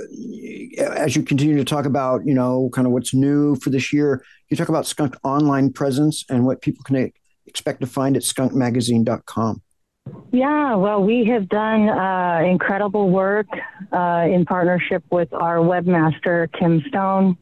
as 0.81 1.15
you 1.15 1.23
continue 1.23 1.57
to 1.57 1.65
talk 1.65 1.85
about, 1.85 2.27
you 2.27 2.35
know, 2.35 2.71
kind 2.73 2.87
of 2.87 2.93
what's 2.93 3.15
new 3.15 3.55
for 3.57 3.71
this 3.71 3.93
year, 3.93 4.25
you 4.49 4.57
talk 4.57 4.69
about 4.69 4.87
Skunk 4.87 5.15
online 5.23 5.73
presence 5.73 6.25
and 6.29 6.45
what 6.45 6.61
people 6.61 6.83
can 6.85 7.13
expect 7.47 7.81
to 7.81 7.87
find 7.87 8.17
at 8.17 8.23
skunkmagazine.com. 8.23 9.63
Yeah, 10.35 10.75
well, 10.75 11.03
we 11.03 11.25
have 11.27 11.49
done 11.49 11.89
uh, 11.89 12.43
incredible 12.45 13.09
work 13.09 13.47
uh, 13.93 14.27
in 14.29 14.45
partnership 14.45 15.05
with 15.11 15.33
our 15.33 15.59
webmaster, 15.59 16.53
Kim 16.53 16.83
Stone. 16.89 17.39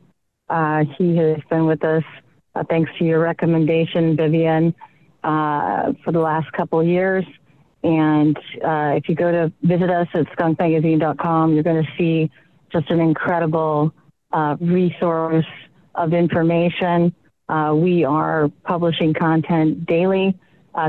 Uh, 0.50 0.84
he 0.98 1.16
has 1.16 1.38
been 1.48 1.66
with 1.66 1.82
us, 1.84 2.04
uh, 2.54 2.62
thanks 2.68 2.90
to 2.98 3.04
your 3.04 3.18
recommendation, 3.18 4.14
Vivian, 4.14 4.74
uh, 5.24 5.94
for 6.04 6.12
the 6.12 6.20
last 6.20 6.52
couple 6.52 6.84
years. 6.84 7.24
And 7.82 8.36
uh, 8.62 8.92
if 8.96 9.08
you 9.08 9.14
go 9.14 9.32
to 9.32 9.52
visit 9.62 9.90
us 9.90 10.08
at 10.14 10.26
skunkmagazine.com, 10.36 11.54
you're 11.54 11.62
going 11.62 11.82
to 11.82 11.90
see 11.96 12.30
just 12.70 12.90
an 12.90 13.00
incredible 13.00 13.92
resource 14.60 15.46
of 15.94 16.12
information. 16.12 17.14
we 17.74 18.04
are 18.04 18.50
publishing 18.64 19.14
content 19.14 19.86
daily, 19.86 20.38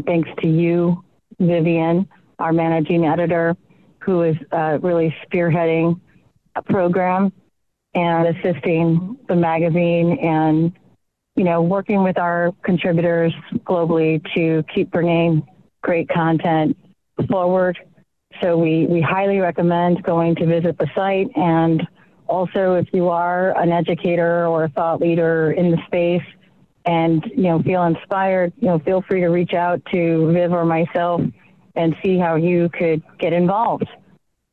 thanks 0.06 0.30
to 0.42 0.48
you 0.48 1.03
Vivian, 1.40 2.08
our 2.40 2.54
managing 2.54 3.06
editor, 3.06 3.56
who 4.00 4.24
is 4.24 4.36
uh, 4.52 4.80
really 4.82 5.16
spearheading 5.26 6.00
a 6.56 6.62
program 6.62 7.32
and 7.96 8.36
assisting 8.36 9.18
the 9.28 9.36
magazine 9.36 10.18
and 10.20 10.74
you 11.36 11.44
know 11.44 11.62
working 11.62 12.04
with 12.04 12.18
our 12.18 12.52
contributors 12.64 13.34
globally 13.60 14.22
to 14.36 14.64
keep 14.74 14.92
bringing 14.92 15.48
great 15.82 16.10
content 16.10 16.76
forward. 17.30 17.78
So 18.42 18.58
we, 18.58 18.88
we 18.88 19.02
highly 19.02 19.40
recommend 19.40 20.02
going 20.04 20.36
to 20.36 20.46
visit 20.46 20.78
the 20.80 20.90
site. 20.96 21.28
And 21.36 21.86
also 22.28 22.76
if 22.76 22.88
you 22.94 23.10
are 23.10 23.56
an 23.60 23.72
educator 23.72 24.48
or 24.48 24.64
a 24.64 24.70
thought 24.70 25.00
leader 25.00 25.52
in 25.52 25.72
the 25.72 25.78
space 25.86 26.24
and 26.86 27.24
you 27.36 27.44
know 27.44 27.62
feel 27.62 27.84
inspired, 27.84 28.54
you 28.60 28.68
know 28.68 28.80
feel 28.80 29.02
free 29.02 29.22
to 29.22 29.28
reach 29.28 29.54
out 29.54 29.82
to 29.92 30.32
Viv 30.32 30.52
or 30.52 30.66
myself 30.66 31.22
and 31.76 31.96
see 32.04 32.18
how 32.18 32.36
you 32.36 32.70
could 32.70 33.02
get 33.20 33.34
involved. 33.34 33.88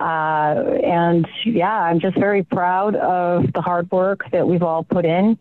Uh, 0.01 0.79
and 0.83 1.29
yeah, 1.45 1.83
I'm 1.83 2.01
just 2.01 2.19
very 2.19 2.43
proud 2.43 2.97
of 2.97 3.53
the 3.53 3.61
hard 3.61 3.91
work 3.91 4.23
that 4.33 4.49
we've 4.49 4.63
all 4.63 4.83
put 4.83 5.05
in 5.05 5.39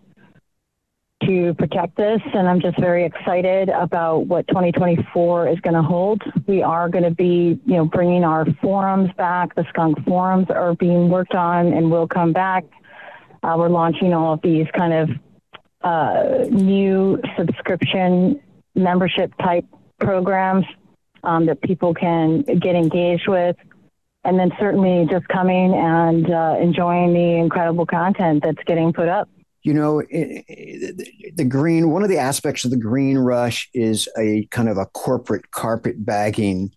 to 1.23 1.53
protect 1.55 1.97
this, 1.97 2.21
and 2.33 2.47
I'm 2.47 2.61
just 2.61 2.79
very 2.79 3.05
excited 3.05 3.69
about 3.69 4.27
what 4.27 4.47
2024 4.47 5.49
is 5.49 5.59
going 5.59 5.73
to 5.73 5.81
hold. 5.81 6.21
We 6.47 6.63
are 6.63 6.89
going 6.89 7.03
to 7.03 7.11
be, 7.11 7.59
you 7.65 7.75
know, 7.75 7.85
bringing 7.85 8.23
our 8.23 8.45
forums 8.61 9.09
back. 9.17 9.53
The 9.55 9.65
skunk 9.69 10.03
forums 10.05 10.47
are 10.49 10.75
being 10.75 11.09
worked 11.09 11.35
on 11.35 11.73
and 11.73 11.91
will 11.91 12.07
come 12.07 12.31
back. 12.31 12.65
Uh, 13.43 13.55
we're 13.57 13.69
launching 13.69 14.13
all 14.13 14.33
of 14.33 14.41
these 14.41 14.67
kind 14.77 14.93
of 14.93 15.09
uh, 15.81 16.45
new 16.49 17.21
subscription 17.37 18.39
membership 18.75 19.33
type 19.41 19.65
programs 19.99 20.65
um, 21.23 21.45
that 21.45 21.61
people 21.61 21.93
can 21.93 22.41
get 22.41 22.75
engaged 22.75 23.27
with. 23.27 23.55
And 24.25 24.37
then 24.37 24.51
certainly 24.59 25.07
just 25.09 25.27
coming 25.29 25.73
and 25.73 26.29
uh, 26.29 26.57
enjoying 26.59 27.13
the 27.13 27.37
incredible 27.37 27.85
content 27.85 28.43
that's 28.43 28.61
getting 28.65 28.91
put 28.91 29.07
up. 29.07 29.29
You 29.63 29.73
know, 29.73 30.01
the 30.01 31.45
green, 31.47 31.89
one 31.91 32.03
of 32.03 32.09
the 32.09 32.17
aspects 32.17 32.65
of 32.65 32.71
the 32.71 32.77
green 32.77 33.17
rush 33.17 33.69
is 33.73 34.07
a 34.17 34.45
kind 34.51 34.69
of 34.69 34.77
a 34.77 34.85
corporate 34.87 35.51
carpet 35.51 36.05
bagging 36.05 36.71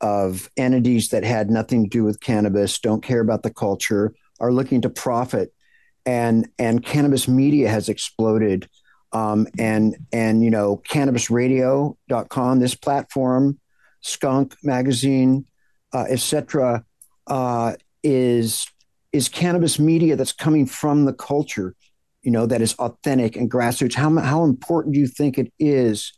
of 0.00 0.50
entities 0.56 1.10
that 1.10 1.24
had 1.24 1.50
nothing 1.50 1.84
to 1.84 1.88
do 1.88 2.04
with 2.04 2.20
cannabis, 2.20 2.78
don't 2.78 3.02
care 3.02 3.20
about 3.20 3.42
the 3.42 3.52
culture, 3.52 4.14
are 4.40 4.52
looking 4.52 4.80
to 4.82 4.90
profit 4.90 5.54
and 6.06 6.48
and 6.58 6.84
cannabis 6.84 7.28
media 7.28 7.68
has 7.68 7.88
exploded. 7.88 8.68
Um, 9.12 9.46
and 9.58 9.96
and 10.10 10.42
you 10.42 10.50
know 10.50 10.80
cannabisradio.com 10.88 12.60
this 12.60 12.74
platform 12.74 13.60
skunk 14.00 14.56
magazine 14.64 15.44
uh, 15.92 16.06
etc 16.08 16.82
uh, 17.26 17.74
is 18.02 18.66
is 19.12 19.28
cannabis 19.28 19.78
media 19.78 20.16
that's 20.16 20.32
coming 20.32 20.64
from 20.64 21.04
the 21.04 21.12
culture 21.12 21.74
you 22.22 22.30
know 22.30 22.46
that 22.46 22.62
is 22.62 22.74
authentic 22.74 23.36
and 23.36 23.50
grassroots. 23.50 23.94
How, 23.94 24.16
how 24.18 24.44
important 24.44 24.94
do 24.94 25.00
you 25.00 25.06
think 25.06 25.38
it 25.38 25.52
is 25.58 26.12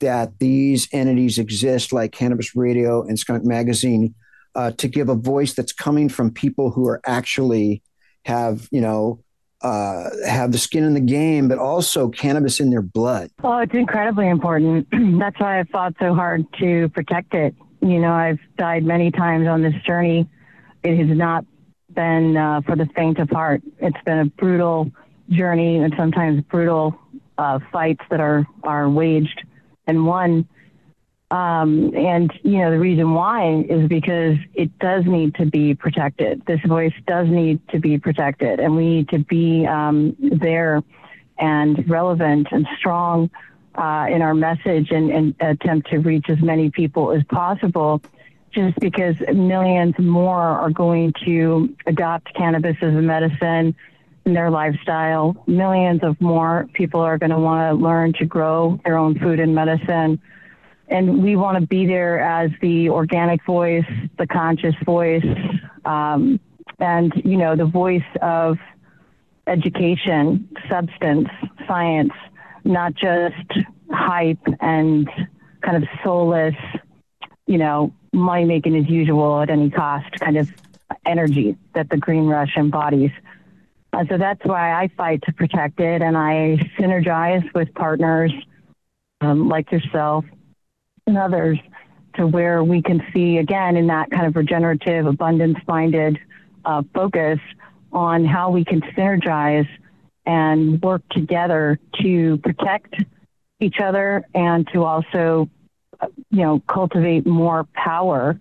that 0.00 0.38
these 0.38 0.88
entities 0.92 1.38
exist 1.38 1.92
like 1.92 2.12
cannabis 2.12 2.54
radio 2.56 3.02
and 3.02 3.18
skunk 3.18 3.44
magazine 3.44 4.14
uh, 4.54 4.72
to 4.72 4.88
give 4.88 5.08
a 5.08 5.14
voice 5.14 5.54
that's 5.54 5.72
coming 5.72 6.08
from 6.08 6.30
people 6.30 6.70
who 6.70 6.86
are 6.88 7.00
actually 7.06 7.82
have 8.24 8.68
you 8.70 8.80
know 8.80 9.22
uh, 9.64 10.10
have 10.26 10.52
the 10.52 10.58
skin 10.58 10.84
in 10.84 10.92
the 10.92 11.00
game, 11.00 11.48
but 11.48 11.58
also 11.58 12.10
cannabis 12.10 12.60
in 12.60 12.70
their 12.70 12.82
blood. 12.82 13.30
Oh, 13.42 13.58
it's 13.58 13.74
incredibly 13.74 14.28
important. 14.28 14.86
That's 15.18 15.40
why 15.40 15.58
I've 15.58 15.68
fought 15.70 15.94
so 15.98 16.14
hard 16.14 16.44
to 16.60 16.90
protect 16.90 17.32
it. 17.32 17.54
You 17.80 17.98
know, 17.98 18.12
I've 18.12 18.38
died 18.58 18.84
many 18.84 19.10
times 19.10 19.48
on 19.48 19.62
this 19.62 19.74
journey. 19.86 20.28
It 20.82 20.98
has 20.98 21.16
not 21.16 21.46
been 21.90 22.36
uh, 22.36 22.60
for 22.60 22.76
the 22.76 22.86
faint 22.94 23.18
of 23.18 23.30
heart. 23.30 23.62
It's 23.78 23.96
been 24.04 24.18
a 24.18 24.26
brutal 24.26 24.92
journey 25.30 25.78
and 25.78 25.94
sometimes 25.96 26.42
brutal 26.42 26.98
uh, 27.38 27.58
fights 27.72 28.04
that 28.10 28.20
are 28.20 28.46
are 28.64 28.90
waged 28.90 29.44
and 29.86 30.06
one. 30.06 30.46
Um, 31.34 31.92
and 31.96 32.32
you 32.44 32.58
know 32.58 32.70
the 32.70 32.78
reason 32.78 33.12
why 33.12 33.64
is 33.68 33.88
because 33.88 34.36
it 34.54 34.78
does 34.78 35.04
need 35.04 35.34
to 35.34 35.46
be 35.46 35.74
protected. 35.74 36.46
This 36.46 36.60
voice 36.64 36.92
does 37.08 37.26
need 37.26 37.58
to 37.70 37.80
be 37.80 37.98
protected, 37.98 38.60
and 38.60 38.76
we 38.76 38.88
need 38.88 39.08
to 39.08 39.18
be 39.18 39.66
um, 39.66 40.14
there 40.20 40.84
and 41.36 41.90
relevant 41.90 42.46
and 42.52 42.68
strong 42.78 43.30
uh, 43.74 44.06
in 44.08 44.22
our 44.22 44.32
message 44.32 44.92
and, 44.92 45.10
and 45.10 45.34
attempt 45.40 45.90
to 45.90 45.98
reach 45.98 46.26
as 46.28 46.40
many 46.40 46.70
people 46.70 47.10
as 47.10 47.24
possible. 47.24 48.00
Just 48.52 48.78
because 48.78 49.16
millions 49.34 49.98
more 49.98 50.40
are 50.40 50.70
going 50.70 51.14
to 51.24 51.74
adopt 51.86 52.32
cannabis 52.34 52.76
as 52.80 52.94
a 52.94 53.02
medicine 53.02 53.74
in 54.24 54.34
their 54.34 54.52
lifestyle, 54.52 55.42
millions 55.48 56.04
of 56.04 56.20
more 56.20 56.68
people 56.74 57.00
are 57.00 57.18
going 57.18 57.32
to 57.32 57.40
want 57.40 57.68
to 57.68 57.84
learn 57.84 58.12
to 58.20 58.24
grow 58.24 58.78
their 58.84 58.96
own 58.96 59.18
food 59.18 59.40
and 59.40 59.52
medicine 59.52 60.20
and 60.88 61.22
we 61.22 61.36
want 61.36 61.58
to 61.58 61.66
be 61.66 61.86
there 61.86 62.20
as 62.20 62.50
the 62.60 62.90
organic 62.90 63.44
voice, 63.44 63.86
the 64.18 64.26
conscious 64.26 64.74
voice, 64.84 65.24
um, 65.84 66.38
and 66.78 67.12
you 67.24 67.36
know 67.36 67.56
the 67.56 67.64
voice 67.64 68.02
of 68.20 68.58
education, 69.46 70.48
substance, 70.68 71.28
science, 71.66 72.12
not 72.64 72.94
just 72.94 73.64
hype 73.90 74.38
and 74.60 75.08
kind 75.62 75.82
of 75.82 75.88
soulless, 76.02 76.54
you 77.46 77.58
know, 77.58 77.92
money 78.12 78.44
making 78.44 78.76
as 78.76 78.88
usual 78.88 79.40
at 79.40 79.50
any 79.50 79.70
cost 79.70 80.10
kind 80.20 80.36
of 80.36 80.50
energy 81.06 81.56
that 81.74 81.90
the 81.90 81.96
green 81.96 82.26
rush 82.26 82.56
embodies. 82.56 83.10
Uh, 83.92 84.04
so 84.08 84.18
that's 84.18 84.44
why 84.44 84.72
I 84.72 84.88
fight 84.96 85.22
to 85.22 85.32
protect 85.32 85.78
it, 85.80 86.02
and 86.02 86.16
I 86.16 86.58
synergize 86.78 87.52
with 87.54 87.72
partners 87.74 88.32
um, 89.20 89.48
like 89.48 89.70
yourself 89.70 90.24
and 91.06 91.18
others 91.18 91.58
to 92.14 92.26
where 92.26 92.62
we 92.62 92.80
can 92.82 93.02
see 93.12 93.38
again 93.38 93.76
in 93.76 93.88
that 93.88 94.10
kind 94.10 94.26
of 94.26 94.36
regenerative, 94.36 95.06
abundance 95.06 95.58
minded 95.66 96.18
uh, 96.64 96.82
focus 96.94 97.38
on 97.92 98.24
how 98.24 98.50
we 98.50 98.64
can 98.64 98.80
synergize 98.96 99.68
and 100.26 100.80
work 100.82 101.02
together 101.10 101.78
to 102.00 102.38
protect 102.38 102.94
each 103.60 103.76
other 103.80 104.24
and 104.34 104.66
to 104.72 104.84
also, 104.84 105.48
uh, 106.00 106.06
you 106.30 106.42
know, 106.42 106.60
cultivate 106.68 107.26
more 107.26 107.64
power. 107.74 108.38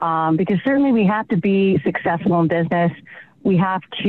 Um, 0.00 0.36
because 0.36 0.58
certainly 0.64 0.92
we 0.92 1.06
have 1.06 1.26
to 1.28 1.36
be 1.36 1.80
successful 1.82 2.40
in 2.40 2.48
business. 2.48 2.92
We 3.42 3.56
have 3.56 3.80
to, 4.02 4.08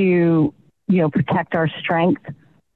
you 0.87 1.01
know, 1.01 1.09
protect 1.09 1.55
our 1.55 1.69
strength 1.79 2.21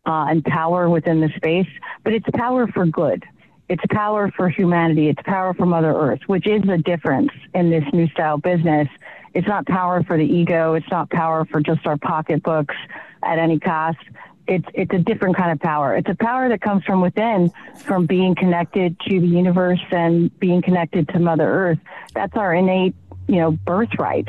uh, 0.06 0.26
and 0.30 0.44
power 0.44 0.90
within 0.90 1.20
the 1.20 1.30
space, 1.36 1.68
but 2.04 2.14
it's 2.14 2.26
power 2.34 2.68
for 2.68 2.86
good. 2.86 3.24
It's 3.70 3.84
power 3.92 4.32
for 4.36 4.50
humanity. 4.50 5.10
It's 5.10 5.22
power 5.24 5.54
for 5.54 5.68
Mother 5.68 5.94
Earth, 5.94 6.22
which 6.26 6.48
is 6.48 6.64
the 6.64 6.80
difference 6.80 7.32
in 7.54 7.70
this 7.70 7.84
new 7.94 8.08
style 8.10 8.40
business. 8.40 8.88
It's 9.36 9.48
not 9.48 9.68
power 9.68 10.04
for 10.04 10.18
the 10.18 10.26
ego. 10.26 10.74
It's 10.74 10.90
not 10.90 11.12
power 11.12 11.46
for 11.46 11.62
just 11.62 11.86
our 11.86 11.98
pocketbooks 11.98 12.76
at 13.24 13.38
any 13.38 13.60
cost. 13.60 14.00
It's, 14.48 14.66
it's 14.74 14.92
a 14.92 14.98
different 14.98 15.38
kind 15.38 15.52
of 15.52 15.60
power. 15.60 15.96
It's 15.96 16.10
a 16.10 16.16
power 16.16 16.50
that 16.50 16.62
comes 16.62 16.84
from 16.84 17.00
within, 17.02 17.52
from 17.78 18.08
being 18.08 18.34
connected 18.34 19.00
to 19.02 19.20
the 19.20 19.28
universe 19.28 19.84
and 19.92 20.38
being 20.40 20.64
connected 20.64 21.08
to 21.10 21.20
Mother 21.20 21.48
Earth. 21.48 21.80
That's 22.16 22.36
our 22.36 22.56
innate, 22.56 22.96
you 23.28 23.36
know, 23.36 23.52
birthright 23.52 24.28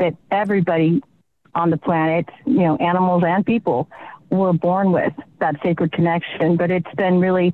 that 0.00 0.16
everybody 0.32 1.00
on 1.54 1.70
the 1.70 1.76
planet, 1.76 2.28
you 2.44 2.62
know, 2.62 2.76
animals 2.78 3.22
and 3.24 3.46
people 3.46 3.88
were 4.30 4.52
born 4.52 4.92
with 4.92 5.12
that 5.40 5.56
sacred 5.62 5.92
connection. 5.92 6.56
But 6.56 6.70
it's 6.70 6.94
been 6.96 7.20
really 7.20 7.52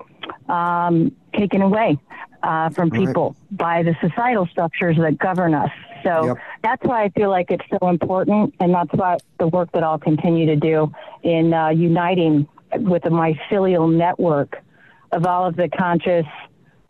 um, 0.49 1.12
taken 1.35 1.62
away 1.62 1.99
uh, 2.43 2.71
from 2.71 2.91
people 2.91 3.37
right. 3.51 3.59
by 3.59 3.83
the 3.83 3.97
societal 4.01 4.47
structures 4.47 4.97
that 4.99 5.19
govern 5.19 5.55
us. 5.55 5.71
So 6.05 6.27
yep. 6.27 6.37
that's 6.62 6.85
why 6.85 7.05
I 7.05 7.09
feel 7.11 7.31
like 7.31 7.51
it's 7.51 7.65
so 7.71 7.89
important, 7.89 8.55
and 8.61 8.73
that's 8.73 8.93
why 8.93 9.17
the 9.39 9.49
work 9.49 9.73
that 9.73 9.83
I'll 9.83 9.99
continue 9.99 10.47
to 10.47 10.57
do 10.57 10.93
in 11.23 11.53
uh, 11.53 11.71
uniting 11.71 12.47
with 12.75 13.03
the 13.03 13.11
mycelial 13.11 13.93
network 13.93 14.62
of 15.11 15.27
all 15.27 15.47
of 15.47 15.57
the 15.57 15.69
conscious 15.69 16.27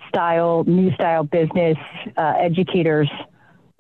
style, 0.09 0.65
new 0.65 0.93
style 0.95 1.25
business 1.25 1.79
uh, 2.17 2.35
educators 2.39 3.11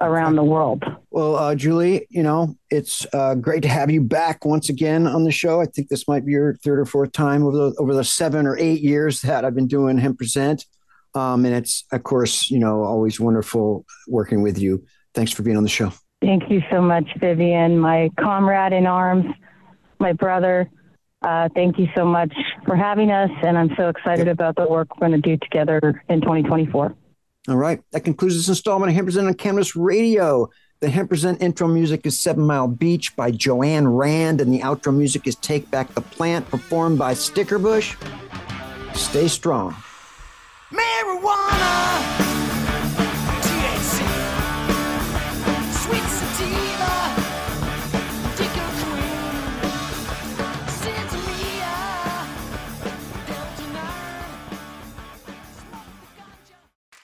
around 0.00 0.36
the 0.36 0.44
world. 0.44 0.84
Well, 1.10 1.36
uh, 1.36 1.54
Julie, 1.54 2.06
you 2.10 2.22
know, 2.22 2.56
it's 2.70 3.06
uh, 3.12 3.34
great 3.34 3.62
to 3.62 3.68
have 3.68 3.90
you 3.90 4.02
back 4.02 4.44
once 4.44 4.68
again 4.68 5.06
on 5.06 5.24
the 5.24 5.30
show. 5.30 5.60
I 5.60 5.66
think 5.66 5.88
this 5.88 6.06
might 6.06 6.26
be 6.26 6.32
your 6.32 6.54
third 6.56 6.78
or 6.78 6.84
fourth 6.84 7.12
time 7.12 7.44
over 7.44 7.56
the 7.56 7.76
over 7.78 7.94
the 7.94 8.04
seven 8.04 8.46
or 8.46 8.58
eight 8.58 8.82
years 8.82 9.22
that 9.22 9.44
I've 9.44 9.54
been 9.54 9.68
doing 9.68 9.98
Hemp 9.98 10.18
Present. 10.18 10.64
Um, 11.14 11.46
and 11.46 11.54
it's, 11.54 11.84
of 11.92 12.02
course, 12.02 12.50
you 12.50 12.58
know, 12.58 12.82
always 12.82 13.18
wonderful 13.18 13.86
working 14.06 14.42
with 14.42 14.58
you. 14.58 14.84
Thanks 15.14 15.32
for 15.32 15.42
being 15.42 15.56
on 15.56 15.62
the 15.62 15.68
show. 15.68 15.92
Thank 16.20 16.50
you 16.50 16.62
so 16.70 16.82
much, 16.82 17.08
Vivian, 17.18 17.78
my 17.78 18.10
comrade 18.20 18.72
in 18.72 18.86
arms, 18.86 19.24
my 19.98 20.12
brother. 20.12 20.70
Uh, 21.22 21.48
thank 21.54 21.78
you 21.78 21.88
so 21.96 22.04
much 22.04 22.32
for 22.66 22.76
having 22.76 23.10
us. 23.10 23.30
And 23.42 23.56
I'm 23.56 23.70
so 23.76 23.88
excited 23.88 24.26
yep. 24.26 24.34
about 24.34 24.56
the 24.56 24.66
work 24.68 24.88
we're 24.96 25.08
going 25.08 25.20
to 25.20 25.28
do 25.28 25.38
together 25.38 26.02
in 26.08 26.20
2024. 26.20 26.94
All 27.48 27.56
right. 27.56 27.80
That 27.92 28.00
concludes 28.00 28.36
this 28.36 28.48
installment 28.48 28.90
of 28.90 28.96
Hemp 28.96 29.06
Present 29.06 29.28
on 29.28 29.34
Cannabis 29.34 29.76
Radio. 29.76 30.50
The 30.80 30.90
Hemp 30.90 31.08
Present 31.08 31.40
intro 31.40 31.68
music 31.68 32.04
is 32.04 32.18
Seven 32.18 32.44
Mile 32.44 32.68
Beach 32.68 33.16
by 33.16 33.30
Joanne 33.30 33.88
Rand, 33.88 34.40
and 34.40 34.52
the 34.52 34.60
outro 34.60 34.94
music 34.94 35.26
is 35.26 35.36
Take 35.36 35.70
Back 35.70 35.94
the 35.94 36.02
Plant, 36.02 36.48
performed 36.50 36.98
by 36.98 37.14
Stickerbush. 37.14 37.96
Stay 38.94 39.28
strong. 39.28 39.74
Marijuana. 40.70 42.35